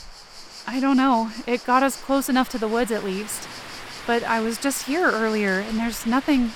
I 0.65 0.79
don't 0.79 0.97
know. 0.97 1.31
It 1.45 1.65
got 1.65 1.83
us 1.83 2.01
close 2.01 2.29
enough 2.29 2.49
to 2.49 2.57
the 2.57 2.67
woods 2.67 2.91
at 2.91 3.03
least. 3.03 3.47
But 4.07 4.23
I 4.23 4.39
was 4.39 4.57
just 4.57 4.87
here 4.87 5.11
earlier 5.11 5.59
and 5.59 5.77
there's 5.77 6.05
nothing. 6.05 6.51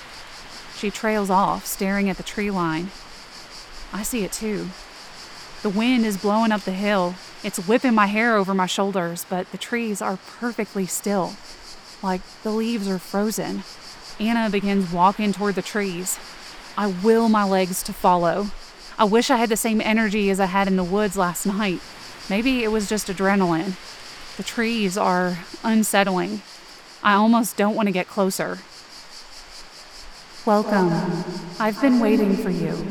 She 0.83 0.91
trails 0.91 1.29
off, 1.29 1.65
staring 1.65 2.09
at 2.09 2.17
the 2.17 2.23
tree 2.23 2.51
line. 2.51 2.91
I 3.93 4.03
see 4.03 4.25
it 4.25 4.33
too. 4.33 4.67
The 5.61 5.69
wind 5.69 6.05
is 6.05 6.17
blowing 6.17 6.51
up 6.51 6.63
the 6.63 6.73
hill. 6.73 7.15
It's 7.41 7.65
whipping 7.69 7.93
my 7.93 8.07
hair 8.07 8.35
over 8.35 8.53
my 8.53 8.65
shoulders, 8.65 9.25
but 9.29 9.49
the 9.53 9.57
trees 9.57 10.01
are 10.01 10.17
perfectly 10.17 10.85
still, 10.85 11.35
like 12.01 12.19
the 12.43 12.51
leaves 12.51 12.89
are 12.89 12.99
frozen. 12.99 13.63
Anna 14.19 14.49
begins 14.49 14.91
walking 14.91 15.31
toward 15.31 15.55
the 15.55 15.61
trees. 15.61 16.19
I 16.77 16.87
will 16.87 17.29
my 17.29 17.45
legs 17.45 17.81
to 17.83 17.93
follow. 17.93 18.47
I 18.97 19.05
wish 19.05 19.29
I 19.29 19.37
had 19.37 19.47
the 19.47 19.55
same 19.55 19.79
energy 19.79 20.29
as 20.29 20.41
I 20.41 20.47
had 20.47 20.67
in 20.67 20.75
the 20.75 20.83
woods 20.83 21.15
last 21.15 21.45
night. 21.45 21.79
Maybe 22.29 22.61
it 22.61 22.73
was 22.73 22.89
just 22.89 23.07
adrenaline. 23.07 23.77
The 24.35 24.43
trees 24.43 24.97
are 24.97 25.37
unsettling. 25.63 26.41
I 27.01 27.13
almost 27.13 27.55
don't 27.55 27.75
want 27.75 27.87
to 27.87 27.93
get 27.93 28.09
closer. 28.09 28.57
Welcome. 30.45 30.91
I've 31.59 31.79
been 31.81 31.99
waiting 31.99 32.35
for 32.35 32.49
you. 32.49 32.85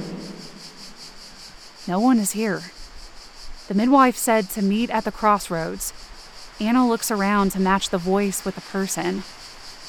No 1.87 2.01
one 2.01 2.19
is 2.19 2.33
here. 2.33 2.63
The 3.69 3.75
midwife 3.75 4.17
said 4.17 4.51
to 4.51 4.63
meet 4.63 4.91
at 4.91 5.05
the 5.05 5.13
crossroads. 5.13 5.93
Anna 6.61 6.89
looks 6.89 7.11
around 7.11 7.53
to 7.53 7.61
match 7.61 7.91
the 7.91 7.99
voice 7.99 8.45
with 8.45 8.55
the 8.55 8.61
person. 8.61 9.23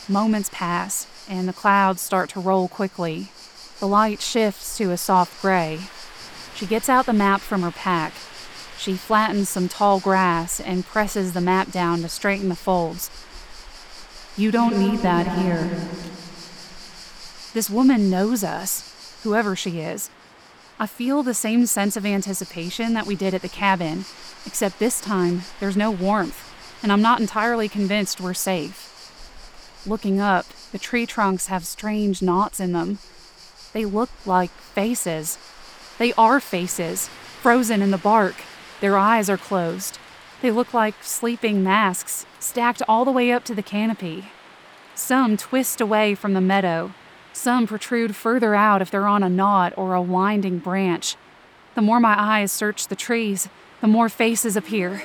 Moments 0.07 0.49
pass, 0.51 1.07
and 1.29 1.47
the 1.47 1.53
clouds 1.53 2.01
start 2.01 2.29
to 2.31 2.39
roll 2.39 2.67
quickly. 2.67 3.29
The 3.79 3.87
light 3.87 4.21
shifts 4.21 4.77
to 4.77 4.91
a 4.91 4.97
soft 4.97 5.41
gray. 5.41 5.79
She 6.55 6.65
gets 6.65 6.89
out 6.89 7.05
the 7.05 7.13
map 7.13 7.41
from 7.41 7.61
her 7.61 7.71
pack 7.71 8.13
she 8.83 8.97
flattens 8.97 9.47
some 9.47 9.69
tall 9.69 10.01
grass 10.01 10.59
and 10.59 10.85
presses 10.85 11.31
the 11.31 11.39
map 11.39 11.71
down 11.71 12.01
to 12.01 12.09
straighten 12.09 12.49
the 12.49 12.55
folds. 12.55 13.09
You 14.35 14.51
don't 14.51 14.77
need 14.77 14.99
that 14.99 15.25
here. 15.37 15.71
This 17.53 17.69
woman 17.69 18.09
knows 18.09 18.43
us, 18.43 19.19
whoever 19.23 19.55
she 19.55 19.79
is. 19.79 20.09
I 20.79 20.87
feel 20.87 21.21
the 21.21 21.35
same 21.35 21.67
sense 21.67 21.95
of 21.95 22.05
anticipation 22.05 22.93
that 22.93 23.05
we 23.05 23.15
did 23.15 23.35
at 23.35 23.43
the 23.43 23.49
cabin, 23.49 24.05
except 24.45 24.79
this 24.79 24.99
time 24.99 25.43
there's 25.59 25.77
no 25.77 25.91
warmth, 25.91 26.51
and 26.81 26.91
I'm 26.91 27.01
not 27.01 27.19
entirely 27.19 27.69
convinced 27.69 28.19
we're 28.19 28.33
safe. 28.33 28.89
Looking 29.85 30.19
up, 30.19 30.47
the 30.71 30.79
tree 30.79 31.05
trunks 31.05 31.47
have 31.47 31.63
strange 31.63 32.23
knots 32.23 32.59
in 32.59 32.71
them. 32.71 32.97
They 33.71 33.85
look 33.85 34.09
like 34.25 34.49
faces. 34.49 35.37
They 35.99 36.11
are 36.13 36.39
faces, 36.39 37.07
frozen 37.07 37.83
in 37.83 37.91
the 37.91 37.97
bark. 37.99 38.35
Their 38.81 38.97
eyes 38.97 39.29
are 39.29 39.37
closed. 39.37 39.99
They 40.41 40.49
look 40.49 40.73
like 40.73 40.95
sleeping 41.03 41.63
masks, 41.63 42.25
stacked 42.39 42.81
all 42.87 43.05
the 43.05 43.11
way 43.11 43.31
up 43.31 43.45
to 43.45 43.53
the 43.53 43.61
canopy. 43.61 44.25
Some 44.95 45.37
twist 45.37 45.79
away 45.79 46.15
from 46.15 46.33
the 46.33 46.41
meadow. 46.41 46.93
Some 47.33 47.65
protrude 47.65 48.15
further 48.15 48.53
out 48.53 48.81
if 48.81 48.91
they're 48.91 49.07
on 49.07 49.23
a 49.23 49.29
knot 49.29 49.73
or 49.75 49.95
a 49.95 50.01
winding 50.01 50.59
branch. 50.59 51.15
The 51.75 51.81
more 51.81 51.99
my 51.99 52.15
eyes 52.17 52.51
search 52.51 52.87
the 52.87 52.95
trees, 52.95 53.49
the 53.81 53.87
more 53.87 54.07
faces 54.07 54.55
appear. 54.55 55.03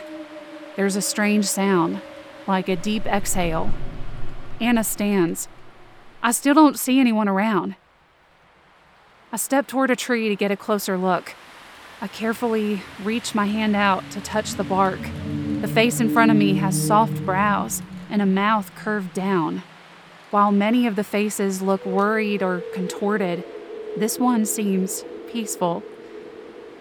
There's 0.77 0.95
a 0.95 1.03
strange 1.03 1.47
sound, 1.47 2.03
like 2.47 2.69
a 2.69 2.77
deep 2.77 3.07
exhale. 3.07 3.73
Anna 4.61 4.85
stands. 4.85 5.49
I 6.23 6.33
still 6.33 6.55
don't 6.55 6.79
see 6.79 7.01
anyone 7.01 7.29
around. 7.29 7.77
I 9.33 9.37
step 9.39 9.67
toward 9.67 9.91
a 9.91 9.97
tree 9.97 10.29
to 10.29 10.37
get 10.37 10.51
a 10.51 10.57
closer 10.57 10.99
look. 10.99 11.35
I 12.01 12.09
carefully 12.09 12.83
reach 13.03 13.35
my 13.35 13.47
hand 13.47 13.75
out 13.75 14.09
to 14.11 14.21
touch 14.21 14.55
the 14.55 14.65
bark. 14.65 15.01
The 15.61 15.69
face 15.69 15.99
in 15.99 16.11
front 16.11 16.31
of 16.31 16.37
me 16.37 16.55
has 16.55 16.81
soft 16.81 17.25
brows, 17.25 17.83
and 18.11 18.23
a 18.23 18.27
mouth 18.27 18.73
curved 18.75 19.15
down. 19.15 19.63
While 20.31 20.53
many 20.53 20.87
of 20.87 20.95
the 20.95 21.05
faces 21.05 21.63
look 21.63 21.87
worried 21.87 22.43
or 22.43 22.63
contorted, 22.75 23.45
this 23.97 24.19
one 24.19 24.45
seems 24.45 25.05
peaceful. 25.33 25.83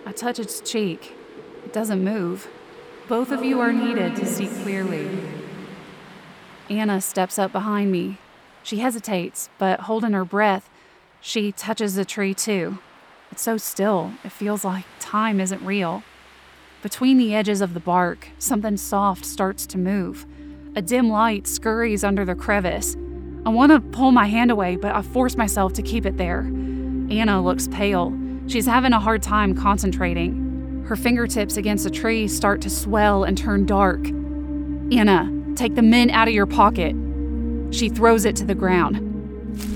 I 0.06 0.12
touch 0.12 0.38
its 0.38 0.60
cheek. 0.60 1.16
It 1.63 1.72
doesn't 1.72 2.04
move. 2.04 2.50
Both 3.08 3.32
of 3.32 3.46
you 3.46 3.62
are 3.62 3.72
needed 3.72 4.18
to 4.18 4.25
see 4.25 4.48
clearly. 4.48 5.10
Anna 6.70 7.00
steps 7.00 7.39
up 7.39 7.54
behind 7.54 7.89
me. 7.89 8.18
She 8.63 8.80
hesitates, 8.80 9.50
but 9.58 9.82
holding 9.82 10.12
her 10.12 10.25
breath, 10.25 10.70
she 11.22 11.54
touches 11.54 11.96
the 11.96 12.04
tree 12.04 12.34
too. 12.34 12.80
It's 13.32 13.42
so 13.42 13.56
still, 13.56 14.12
it 14.25 14.34
feels 14.34 14.66
like 14.66 14.86
time 15.00 15.39
isn't 15.39 15.66
real. 15.66 16.04
Between 16.82 17.18
the 17.18 17.34
edges 17.34 17.62
of 17.62 17.74
the 17.74 17.80
bark, 17.80 18.27
something 18.39 18.75
soft 18.75 19.25
starts 19.25 19.66
to 19.68 19.77
move. 19.77 20.25
A 20.75 20.82
dim 20.82 21.10
light 21.10 21.48
scurries 21.48 22.04
under 22.04 22.25
the 22.25 22.36
crevice. 22.36 22.98
I 23.48 23.50
want 23.50 23.72
to 23.72 23.80
pull 23.80 24.12
my 24.12 24.25
hand 24.25 24.51
away, 24.51 24.75
but 24.75 24.94
I 24.94 25.01
force 25.01 25.38
myself 25.38 25.72
to 25.75 25.82
keep 25.82 26.06
it 26.06 26.18
there. 26.18 26.42
Anna 27.10 27.42
looks 27.42 27.70
pale. 27.70 28.13
She's 28.48 28.66
having 28.66 28.92
a 28.92 29.00
hard 29.00 29.24
time 29.24 29.56
concentrating. 29.56 30.84
Her 30.86 30.98
fingertips 30.98 31.56
against 31.56 31.86
the 31.86 31.89
tree 31.89 32.27
start 32.27 32.60
to 32.63 32.70
swell 32.70 33.24
and 33.24 33.38
turn 33.38 33.66
dark. 33.66 34.06
Anna, 34.06 35.32
take 35.56 35.75
the 35.75 35.82
mint 35.82 36.12
out 36.12 36.27
of 36.27 36.34
your 36.34 36.46
pocket. 36.46 36.94
She 37.72 37.88
throws 37.88 38.25
it 38.25 38.36
to 38.36 38.44
the 38.44 38.54
ground. 38.54 39.00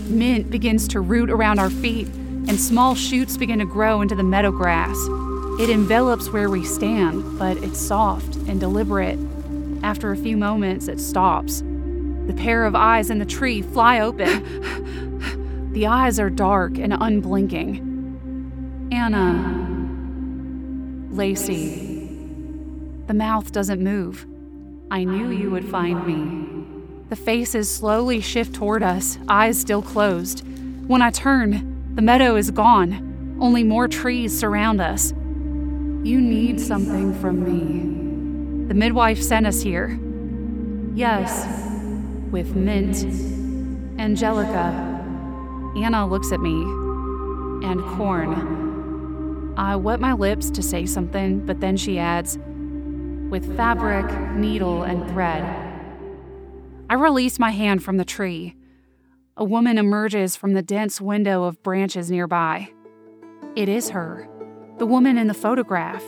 Mint 0.09 0.49
begins 0.49 0.85
to 0.89 0.99
root 0.99 1.29
around 1.29 1.57
our 1.57 1.69
feet, 1.69 2.07
and 2.07 2.59
small 2.59 2.93
shoots 2.93 3.37
begin 3.37 3.59
to 3.59 3.65
grow 3.65 4.01
into 4.01 4.15
the 4.15 4.23
meadow 4.23 4.51
grass. 4.51 4.97
It 5.61 5.69
envelops 5.69 6.29
where 6.29 6.49
we 6.49 6.65
stand, 6.65 7.39
but 7.39 7.55
it's 7.63 7.79
soft 7.79 8.35
and 8.49 8.59
deliberate. 8.59 9.17
After 9.81 10.11
a 10.11 10.17
few 10.17 10.35
moments, 10.35 10.89
it 10.89 10.99
stops. 10.99 11.63
The 12.27 12.33
pair 12.33 12.65
of 12.65 12.75
eyes 12.75 13.09
in 13.09 13.19
the 13.19 13.25
tree 13.25 13.61
fly 13.61 13.99
open. 13.99 15.71
the 15.73 15.87
eyes 15.87 16.19
are 16.19 16.29
dark 16.29 16.77
and 16.77 16.93
unblinking. 16.93 18.89
Anna. 18.91 19.59
Lacey. 21.11 21.87
The 23.07 23.13
mouth 23.13 23.51
doesn't 23.51 23.81
move. 23.81 24.25
I 24.89 25.03
knew 25.03 25.29
you 25.31 25.51
would 25.51 25.65
find 25.65 26.05
me. 26.05 26.47
The 27.09 27.15
faces 27.15 27.69
slowly 27.69 28.21
shift 28.21 28.55
toward 28.55 28.83
us, 28.83 29.17
eyes 29.27 29.59
still 29.59 29.81
closed. 29.81 30.45
When 30.87 31.01
I 31.01 31.11
turn, 31.11 31.93
the 31.95 32.01
meadow 32.01 32.35
is 32.35 32.51
gone. 32.51 33.37
Only 33.39 33.63
more 33.63 33.87
trees 33.87 34.37
surround 34.37 34.79
us. 34.79 35.11
You 35.11 36.21
need 36.21 36.59
something 36.59 37.13
from 37.19 37.43
me. 37.43 38.67
The 38.67 38.73
midwife 38.73 39.21
sent 39.21 39.45
us 39.45 39.61
here. 39.61 39.99
Yes, 40.93 41.45
with 42.31 42.55
mint. 42.55 43.03
Angelica. 44.00 44.89
Anna 45.75 46.07
looks 46.07 46.31
at 46.31 46.39
me. 46.39 46.61
And 47.67 47.81
corn. 47.97 49.53
I 49.57 49.75
wet 49.75 50.00
my 50.00 50.13
lips 50.13 50.50
to 50.51 50.63
say 50.63 50.85
something, 50.85 51.45
but 51.45 51.59
then 51.59 51.77
she 51.77 52.00
adds, 52.00 52.39
with 53.29 53.55
fabric, 53.55 54.09
needle, 54.33 54.83
and 54.83 55.07
thread. 55.11 55.43
I 56.89 56.95
release 56.95 57.38
my 57.38 57.51
hand 57.51 57.83
from 57.83 57.97
the 57.97 58.05
tree. 58.05 58.55
A 59.38 59.43
woman 59.45 59.77
emerges 59.77 60.35
from 60.35 60.53
the 60.53 60.61
dense 60.61 61.00
window 61.00 61.43
of 61.43 61.61
branches 61.63 62.09
nearby. 62.09 62.69
It 63.55 63.69
is 63.69 63.89
her, 63.89 64.27
the 64.77 64.85
woman 64.85 65.17
in 65.17 65.27
the 65.27 65.33
photograph. 65.33 66.03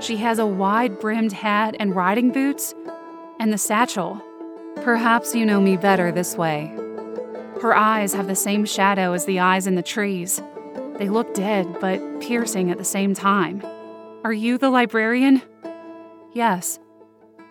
She 0.00 0.16
has 0.18 0.38
a 0.38 0.46
wide 0.46 0.98
brimmed 0.98 1.32
hat 1.32 1.76
and 1.78 1.94
riding 1.94 2.32
boots, 2.32 2.74
and 3.38 3.52
the 3.52 3.58
satchel. 3.58 4.22
Perhaps 4.86 5.34
you 5.34 5.44
know 5.44 5.60
me 5.60 5.76
better 5.76 6.12
this 6.12 6.36
way. 6.36 6.72
Her 7.60 7.74
eyes 7.74 8.14
have 8.14 8.28
the 8.28 8.36
same 8.36 8.64
shadow 8.64 9.14
as 9.14 9.24
the 9.24 9.40
eyes 9.40 9.66
in 9.66 9.74
the 9.74 9.82
trees. 9.82 10.40
They 10.98 11.08
look 11.08 11.34
dead, 11.34 11.80
but 11.80 12.20
piercing 12.20 12.70
at 12.70 12.78
the 12.78 12.84
same 12.84 13.12
time. 13.12 13.64
Are 14.22 14.32
you 14.32 14.58
the 14.58 14.70
librarian? 14.70 15.42
Yes. 16.32 16.78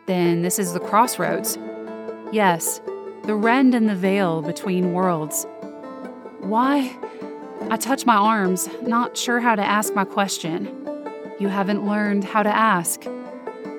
Then 0.07 0.43
this 0.43 0.59
is 0.59 0.71
the 0.71 0.79
crossroads. 0.79 1.57
Yes, 2.31 2.79
the 3.25 3.35
rend 3.35 3.75
in 3.75 3.87
the 3.87 3.95
veil 3.95 4.41
between 4.41 4.93
worlds. 4.93 5.45
Why? 6.39 6.97
I 7.69 7.75
touch 7.75 8.05
my 8.05 8.15
arms, 8.15 8.69
not 8.81 9.17
sure 9.17 9.41
how 9.41 9.55
to 9.55 9.61
ask 9.61 9.93
my 9.93 10.05
question. 10.05 10.69
You 11.37 11.49
haven't 11.49 11.85
learned 11.85 12.23
how 12.23 12.43
to 12.43 12.55
ask. 12.55 13.03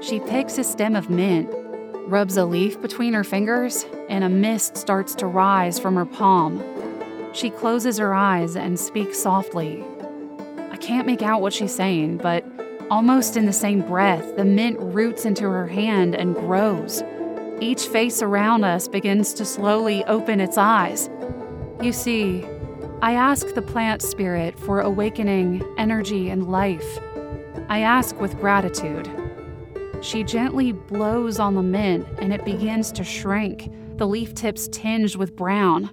She 0.03 0.21
picks 0.21 0.59
a 0.59 0.63
stem 0.63 0.95
of 0.95 1.09
mint, 1.09 1.51
rubs 2.07 2.37
a 2.37 2.45
leaf 2.45 2.81
between 2.81 3.13
her 3.15 3.25
fingers, 3.25 3.87
and 4.09 4.25
a 4.25 4.29
mist 4.29 4.77
starts 4.77 5.15
to 5.17 5.27
rise 5.27 5.79
from 5.79 5.97
her 5.97 6.07
palm. 6.07 6.63
She 7.33 7.51
closes 7.51 7.99
her 7.99 8.15
eyes 8.15 8.57
and 8.57 8.79
speaks 8.79 9.19
softly. 9.19 9.85
I 10.71 10.77
can't 10.77 11.07
make 11.07 11.23
out 11.23 11.41
what 11.41 11.53
she's 11.53 11.75
saying, 11.75 12.19
but 12.19 12.45
almost 12.91 13.37
in 13.37 13.47
the 13.47 13.53
same 13.53 13.81
breath, 13.81 14.37
the 14.37 14.45
mint 14.45 14.79
roots 14.79 15.25
into 15.25 15.45
her 15.45 15.67
hand 15.67 16.15
and 16.15 16.35
grows. 16.35 17.03
Each 17.61 17.87
face 17.87 18.23
around 18.23 18.65
us 18.65 18.87
begins 18.87 19.33
to 19.35 19.45
slowly 19.45 20.05
open 20.05 20.41
its 20.41 20.59
eyes. 20.59 21.11
You 21.83 21.93
see, 21.93 22.47
I 23.03 23.13
ask 23.13 23.55
the 23.55 23.63
plant 23.63 24.03
spirit 24.03 24.59
for 24.59 24.81
awakening, 24.81 25.63
energy, 25.77 26.31
and 26.31 26.51
life. 26.51 26.99
I 27.69 27.81
ask 27.81 28.19
with 28.21 28.39
gratitude. 28.39 29.11
She 30.01 30.23
gently 30.23 30.73
blows 30.73 31.39
on 31.39 31.55
the 31.55 31.63
mint 31.63 32.07
and 32.19 32.33
it 32.33 32.45
begins 32.45 32.93
to 32.93 33.05
shrink, 33.05 33.71
the 33.97 34.07
leaf 34.07 34.35
tips 34.35 34.69
tinged 34.69 35.17
with 35.17 35.37
brown. 35.37 35.91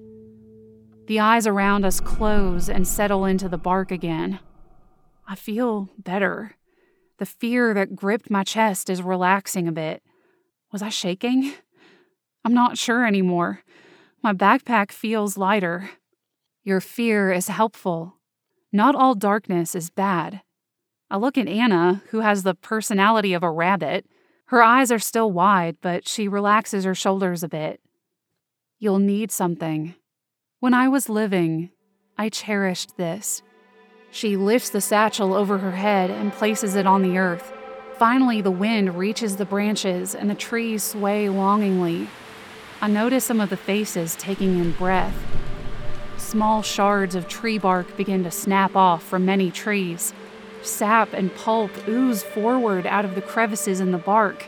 The 1.08 1.20
eyes 1.20 1.48
around 1.48 1.86
us 1.86 2.00
close 2.00 2.70
and 2.70 2.88
settle 2.88 3.26
into 3.26 3.50
the 3.50 3.58
bark 3.58 3.92
again. 3.92 4.40
I 5.28 5.36
feel 5.36 5.90
better. 5.98 6.56
The 7.18 7.26
fear 7.26 7.74
that 7.74 7.96
gripped 7.96 8.30
my 8.30 8.44
chest 8.44 8.90
is 8.90 9.02
relaxing 9.02 9.68
a 9.68 9.72
bit. 9.72 10.04
Was 10.72 10.82
I 10.82 10.90
shaking? 10.90 11.54
I'm 12.46 12.54
not 12.54 12.78
sure 12.78 13.06
anymore. 13.06 13.62
My 14.22 14.34
backpack 14.34 14.92
feels 14.92 15.38
lighter. 15.38 15.90
Your 16.64 16.82
fear 16.82 17.32
is 17.32 17.48
helpful. 17.48 18.18
Not 18.72 18.96
all 18.96 19.16
darkness 19.16 19.76
is 19.76 19.90
bad. 19.90 20.42
I 21.10 21.18
look 21.18 21.38
at 21.38 21.48
Anna, 21.48 22.02
who 22.10 22.22
has 22.22 22.44
the 22.44 22.56
personality 22.56 23.34
of 23.34 23.44
a 23.44 23.52
rabbit. 23.52 24.06
Her 24.46 24.64
eyes 24.64 24.92
are 24.92 25.00
still 25.00 25.32
wide, 25.32 25.78
but 25.82 26.08
she 26.08 26.28
relaxes 26.28 26.84
her 26.84 26.96
shoulders 26.96 27.44
a 27.44 27.50
bit. 27.50 27.80
You'll 28.80 29.00
need 29.00 29.32
something, 29.32 29.96
when 30.64 30.74
I 30.74 30.88
was 30.88 31.10
living, 31.10 31.72
I 32.18 32.30
cherished 32.30 32.96
this. 32.96 33.42
She 34.12 34.38
lifts 34.38 34.70
the 34.70 34.80
satchel 34.80 35.34
over 35.34 35.58
her 35.58 35.74
head 35.74 36.10
and 36.10 36.32
places 36.32 36.76
it 36.76 36.88
on 36.88 37.02
the 37.02 37.18
earth. 37.18 37.52
Finally, 37.98 38.40
the 38.40 38.50
wind 38.50 38.98
reaches 38.98 39.36
the 39.36 39.44
branches 39.44 40.16
and 40.16 40.30
the 40.30 40.36
trees 40.36 40.82
sway 40.82 41.28
longingly. 41.28 42.08
I 42.80 42.88
notice 42.88 43.26
some 43.26 43.42
of 43.42 43.50
the 43.50 43.58
faces 43.58 44.16
taking 44.16 44.58
in 44.58 44.72
breath. 44.72 45.14
Small 46.16 46.62
shards 46.62 47.14
of 47.14 47.28
tree 47.28 47.58
bark 47.58 47.98
begin 47.98 48.24
to 48.24 48.32
snap 48.32 48.74
off 48.74 49.04
from 49.04 49.26
many 49.26 49.52
trees. 49.52 50.14
Sap 50.64 51.14
and 51.14 51.34
pulp 51.36 51.72
ooze 51.88 52.24
forward 52.24 52.86
out 52.86 53.06
of 53.06 53.16
the 53.16 53.22
crevices 53.22 53.80
in 53.80 53.92
the 53.92 53.98
bark. 53.98 54.48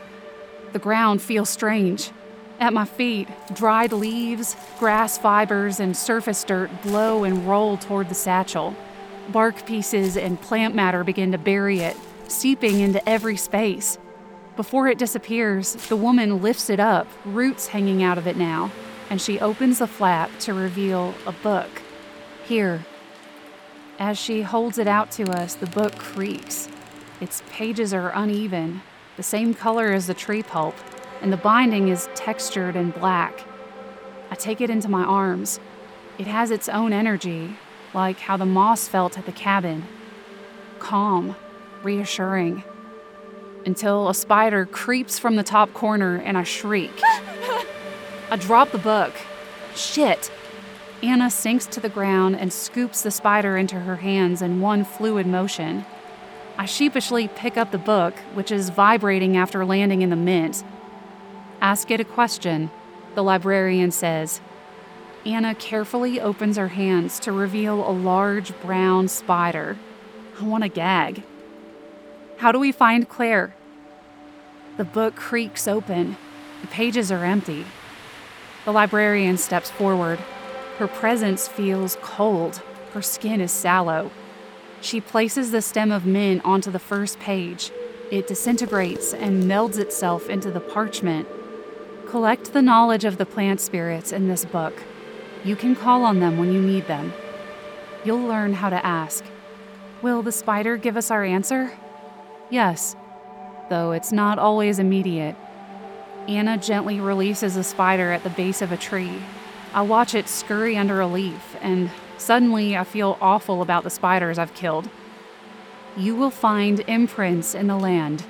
The 0.72 0.78
ground 0.78 1.22
feels 1.22 1.48
strange. 1.48 2.10
At 2.58 2.72
my 2.72 2.86
feet, 2.86 3.28
dried 3.54 3.92
leaves, 3.92 4.56
grass 4.78 5.18
fibers, 5.18 5.78
and 5.78 5.96
surface 5.96 6.42
dirt 6.42 6.70
blow 6.82 7.24
and 7.24 7.46
roll 7.46 7.76
toward 7.76 8.08
the 8.08 8.14
satchel. 8.14 8.74
Bark 9.28 9.66
pieces 9.66 10.16
and 10.16 10.40
plant 10.40 10.74
matter 10.74 11.04
begin 11.04 11.32
to 11.32 11.38
bury 11.38 11.80
it, 11.80 11.96
seeping 12.28 12.80
into 12.80 13.06
every 13.08 13.36
space. 13.36 13.98
Before 14.56 14.88
it 14.88 14.96
disappears, 14.96 15.74
the 15.74 15.96
woman 15.96 16.40
lifts 16.40 16.70
it 16.70 16.80
up, 16.80 17.06
roots 17.26 17.68
hanging 17.68 18.02
out 18.02 18.16
of 18.16 18.26
it 18.26 18.38
now, 18.38 18.70
and 19.10 19.20
she 19.20 19.38
opens 19.38 19.80
the 19.80 19.86
flap 19.86 20.30
to 20.40 20.54
reveal 20.54 21.14
a 21.26 21.32
book. 21.32 21.82
Here. 22.44 22.86
As 23.98 24.18
she 24.18 24.42
holds 24.42 24.78
it 24.78 24.86
out 24.86 25.10
to 25.12 25.24
us, 25.30 25.54
the 25.54 25.66
book 25.66 25.96
creaks. 25.96 26.68
Its 27.20 27.42
pages 27.48 27.94
are 27.94 28.10
uneven, 28.10 28.82
the 29.16 29.22
same 29.22 29.54
color 29.54 29.92
as 29.92 30.06
the 30.06 30.14
tree 30.14 30.42
pulp, 30.42 30.74
and 31.22 31.32
the 31.32 31.38
binding 31.38 31.88
is 31.88 32.08
textured 32.14 32.76
and 32.76 32.92
black. 32.92 33.44
I 34.30 34.34
take 34.34 34.60
it 34.60 34.68
into 34.68 34.88
my 34.88 35.02
arms. 35.02 35.60
It 36.18 36.26
has 36.26 36.50
its 36.50 36.68
own 36.68 36.92
energy, 36.92 37.56
like 37.94 38.18
how 38.18 38.36
the 38.36 38.44
moss 38.44 38.86
felt 38.86 39.16
at 39.18 39.24
the 39.24 39.32
cabin 39.32 39.84
calm, 40.78 41.34
reassuring. 41.82 42.62
Until 43.64 44.08
a 44.08 44.14
spider 44.14 44.66
creeps 44.66 45.18
from 45.18 45.36
the 45.36 45.42
top 45.42 45.72
corner 45.74 46.16
and 46.16 46.38
I 46.38 46.44
shriek. 46.44 46.92
I 48.30 48.36
drop 48.38 48.70
the 48.70 48.78
book. 48.78 49.14
Shit! 49.74 50.30
Anna 51.02 51.30
sinks 51.30 51.66
to 51.66 51.80
the 51.80 51.88
ground 51.88 52.36
and 52.36 52.52
scoops 52.52 53.02
the 53.02 53.10
spider 53.10 53.56
into 53.56 53.80
her 53.80 53.96
hands 53.96 54.40
in 54.40 54.60
one 54.60 54.84
fluid 54.84 55.26
motion. 55.26 55.84
I 56.58 56.64
sheepishly 56.64 57.28
pick 57.28 57.56
up 57.56 57.70
the 57.70 57.78
book, 57.78 58.14
which 58.32 58.50
is 58.50 58.70
vibrating 58.70 59.36
after 59.36 59.64
landing 59.64 60.00
in 60.00 60.08
the 60.08 60.16
mint. 60.16 60.64
Ask 61.60 61.90
it 61.90 62.00
a 62.00 62.04
question, 62.04 62.70
the 63.14 63.22
librarian 63.22 63.90
says. 63.90 64.40
Anna 65.26 65.54
carefully 65.54 66.20
opens 66.20 66.56
her 66.56 66.68
hands 66.68 67.18
to 67.20 67.32
reveal 67.32 67.86
a 67.86 67.90
large 67.90 68.58
brown 68.60 69.08
spider. 69.08 69.76
I 70.40 70.44
want 70.44 70.62
to 70.62 70.68
gag. 70.68 71.24
How 72.38 72.52
do 72.52 72.58
we 72.58 72.72
find 72.72 73.08
Claire? 73.08 73.54
The 74.76 74.84
book 74.84 75.16
creaks 75.16 75.66
open. 75.66 76.16
The 76.60 76.68
pages 76.68 77.10
are 77.10 77.24
empty. 77.24 77.66
The 78.64 78.72
librarian 78.72 79.36
steps 79.36 79.70
forward. 79.70 80.18
Her 80.78 80.86
presence 80.86 81.48
feels 81.48 81.96
cold. 82.02 82.56
Her 82.92 83.00
skin 83.00 83.40
is 83.40 83.50
sallow. 83.50 84.10
She 84.82 85.00
places 85.00 85.50
the 85.50 85.62
stem 85.62 85.90
of 85.90 86.04
mint 86.04 86.44
onto 86.44 86.70
the 86.70 86.78
first 86.78 87.18
page. 87.18 87.70
It 88.10 88.26
disintegrates 88.26 89.14
and 89.14 89.44
melds 89.44 89.78
itself 89.78 90.28
into 90.28 90.50
the 90.50 90.60
parchment. 90.60 91.26
Collect 92.06 92.52
the 92.52 92.62
knowledge 92.62 93.04
of 93.04 93.16
the 93.16 93.26
plant 93.26 93.60
spirits 93.60 94.12
in 94.12 94.28
this 94.28 94.44
book. 94.44 94.82
You 95.44 95.56
can 95.56 95.74
call 95.74 96.04
on 96.04 96.20
them 96.20 96.36
when 96.36 96.52
you 96.52 96.60
need 96.60 96.86
them. 96.86 97.12
You'll 98.04 98.26
learn 98.26 98.52
how 98.52 98.68
to 98.68 98.86
ask 98.86 99.24
Will 100.02 100.22
the 100.22 100.30
spider 100.30 100.76
give 100.76 100.96
us 100.96 101.10
our 101.10 101.24
answer? 101.24 101.72
Yes, 102.50 102.94
though 103.70 103.92
it's 103.92 104.12
not 104.12 104.38
always 104.38 104.78
immediate. 104.78 105.36
Anna 106.28 106.58
gently 106.58 107.00
releases 107.00 107.56
a 107.56 107.64
spider 107.64 108.12
at 108.12 108.22
the 108.22 108.30
base 108.30 108.60
of 108.60 108.72
a 108.72 108.76
tree. 108.76 109.18
I 109.76 109.82
watch 109.82 110.14
it 110.14 110.26
scurry 110.26 110.74
under 110.74 111.02
a 111.02 111.06
leaf, 111.06 111.54
and 111.60 111.90
suddenly 112.16 112.78
I 112.78 112.84
feel 112.84 113.18
awful 113.20 113.60
about 113.60 113.84
the 113.84 113.90
spiders 113.90 114.38
I've 114.38 114.54
killed. 114.54 114.88
You 115.98 116.16
will 116.16 116.30
find 116.30 116.80
imprints 116.86 117.54
in 117.54 117.66
the 117.66 117.76
land. 117.76 118.22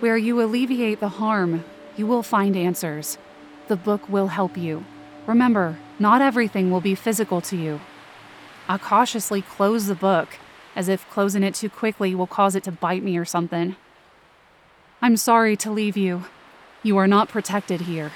Where 0.00 0.16
you 0.16 0.40
alleviate 0.40 1.00
the 1.00 1.10
harm, 1.10 1.62
you 1.98 2.06
will 2.06 2.22
find 2.22 2.56
answers. 2.56 3.18
The 3.66 3.76
book 3.76 4.08
will 4.08 4.28
help 4.28 4.56
you. 4.56 4.86
Remember, 5.26 5.78
not 5.98 6.22
everything 6.22 6.70
will 6.70 6.80
be 6.80 6.94
physical 6.94 7.42
to 7.42 7.56
you. 7.58 7.82
I 8.66 8.78
cautiously 8.78 9.42
close 9.42 9.88
the 9.88 9.94
book, 9.94 10.38
as 10.74 10.88
if 10.88 11.06
closing 11.10 11.42
it 11.42 11.54
too 11.54 11.68
quickly 11.68 12.14
will 12.14 12.26
cause 12.26 12.56
it 12.56 12.64
to 12.64 12.72
bite 12.72 13.02
me 13.02 13.18
or 13.18 13.26
something. 13.26 13.76
I'm 15.02 15.18
sorry 15.18 15.54
to 15.56 15.70
leave 15.70 15.98
you. 15.98 16.24
You 16.82 16.96
are 16.96 17.06
not 17.06 17.28
protected 17.28 17.82
here. 17.82 18.10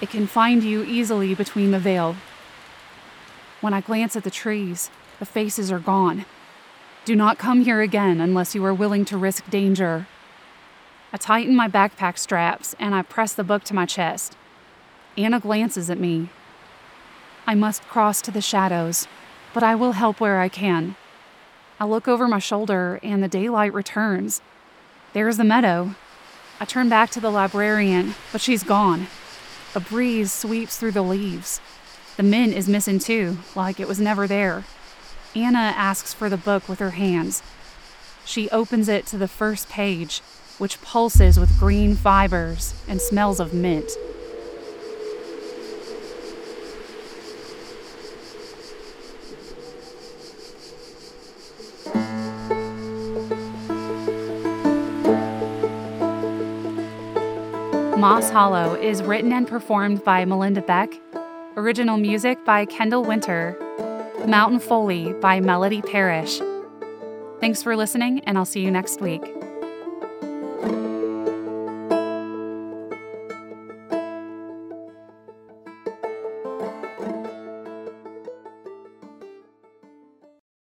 It 0.00 0.10
can 0.10 0.26
find 0.26 0.62
you 0.62 0.84
easily 0.84 1.34
between 1.34 1.72
the 1.72 1.78
veil. 1.78 2.16
When 3.60 3.74
I 3.74 3.80
glance 3.80 4.14
at 4.14 4.22
the 4.22 4.30
trees, 4.30 4.90
the 5.18 5.26
faces 5.26 5.72
are 5.72 5.80
gone. 5.80 6.24
Do 7.04 7.16
not 7.16 7.38
come 7.38 7.62
here 7.62 7.80
again 7.80 8.20
unless 8.20 8.54
you 8.54 8.64
are 8.64 8.74
willing 8.74 9.04
to 9.06 9.16
risk 9.16 9.48
danger. 9.50 10.06
I 11.12 11.16
tighten 11.16 11.56
my 11.56 11.68
backpack 11.68 12.18
straps 12.18 12.76
and 12.78 12.94
I 12.94 13.02
press 13.02 13.34
the 13.34 13.42
book 13.42 13.64
to 13.64 13.74
my 13.74 13.86
chest. 13.86 14.36
Anna 15.16 15.40
glances 15.40 15.90
at 15.90 15.98
me. 15.98 16.28
I 17.46 17.54
must 17.54 17.82
cross 17.88 18.20
to 18.22 18.30
the 18.30 18.42
shadows, 18.42 19.08
but 19.54 19.62
I 19.62 19.74
will 19.74 19.92
help 19.92 20.20
where 20.20 20.38
I 20.38 20.48
can. 20.48 20.96
I 21.80 21.86
look 21.86 22.06
over 22.06 22.28
my 22.28 22.38
shoulder 22.38 23.00
and 23.02 23.22
the 23.22 23.28
daylight 23.28 23.72
returns. 23.72 24.42
There's 25.14 25.38
the 25.38 25.44
meadow. 25.44 25.94
I 26.60 26.66
turn 26.66 26.88
back 26.88 27.10
to 27.10 27.20
the 27.20 27.30
librarian, 27.30 28.14
but 28.30 28.40
she's 28.40 28.62
gone. 28.62 29.06
A 29.74 29.80
breeze 29.80 30.32
sweeps 30.32 30.78
through 30.78 30.92
the 30.92 31.02
leaves. 31.02 31.60
The 32.16 32.22
mint 32.22 32.54
is 32.54 32.68
missing 32.68 32.98
too, 32.98 33.38
like 33.54 33.78
it 33.78 33.86
was 33.86 34.00
never 34.00 34.26
there. 34.26 34.64
Anna 35.36 35.58
asks 35.58 36.12
for 36.12 36.28
the 36.28 36.36
book 36.36 36.68
with 36.68 36.78
her 36.78 36.92
hands. 36.92 37.42
She 38.24 38.50
opens 38.50 38.88
it 38.88 39.06
to 39.06 39.18
the 39.18 39.28
first 39.28 39.68
page, 39.68 40.20
which 40.58 40.80
pulses 40.82 41.38
with 41.38 41.58
green 41.58 41.94
fibers 41.94 42.74
and 42.88 43.00
smells 43.00 43.40
of 43.40 43.54
mint. 43.54 43.92
Moss 58.08 58.30
Hollow 58.30 58.74
is 58.74 59.02
written 59.02 59.34
and 59.34 59.46
performed 59.46 60.02
by 60.02 60.24
Melinda 60.24 60.62
Beck. 60.62 60.90
Original 61.58 61.98
music 61.98 62.42
by 62.42 62.64
Kendl 62.64 63.06
Winter. 63.06 63.54
Mountain 64.26 64.60
Foley 64.60 65.12
by 65.20 65.40
Melody 65.40 65.82
Parish. 65.82 66.40
Thanks 67.38 67.62
for 67.62 67.76
listening, 67.76 68.20
and 68.20 68.38
I'll 68.38 68.46
see 68.46 68.62
you 68.62 68.70
next 68.70 69.02
week. 69.02 69.20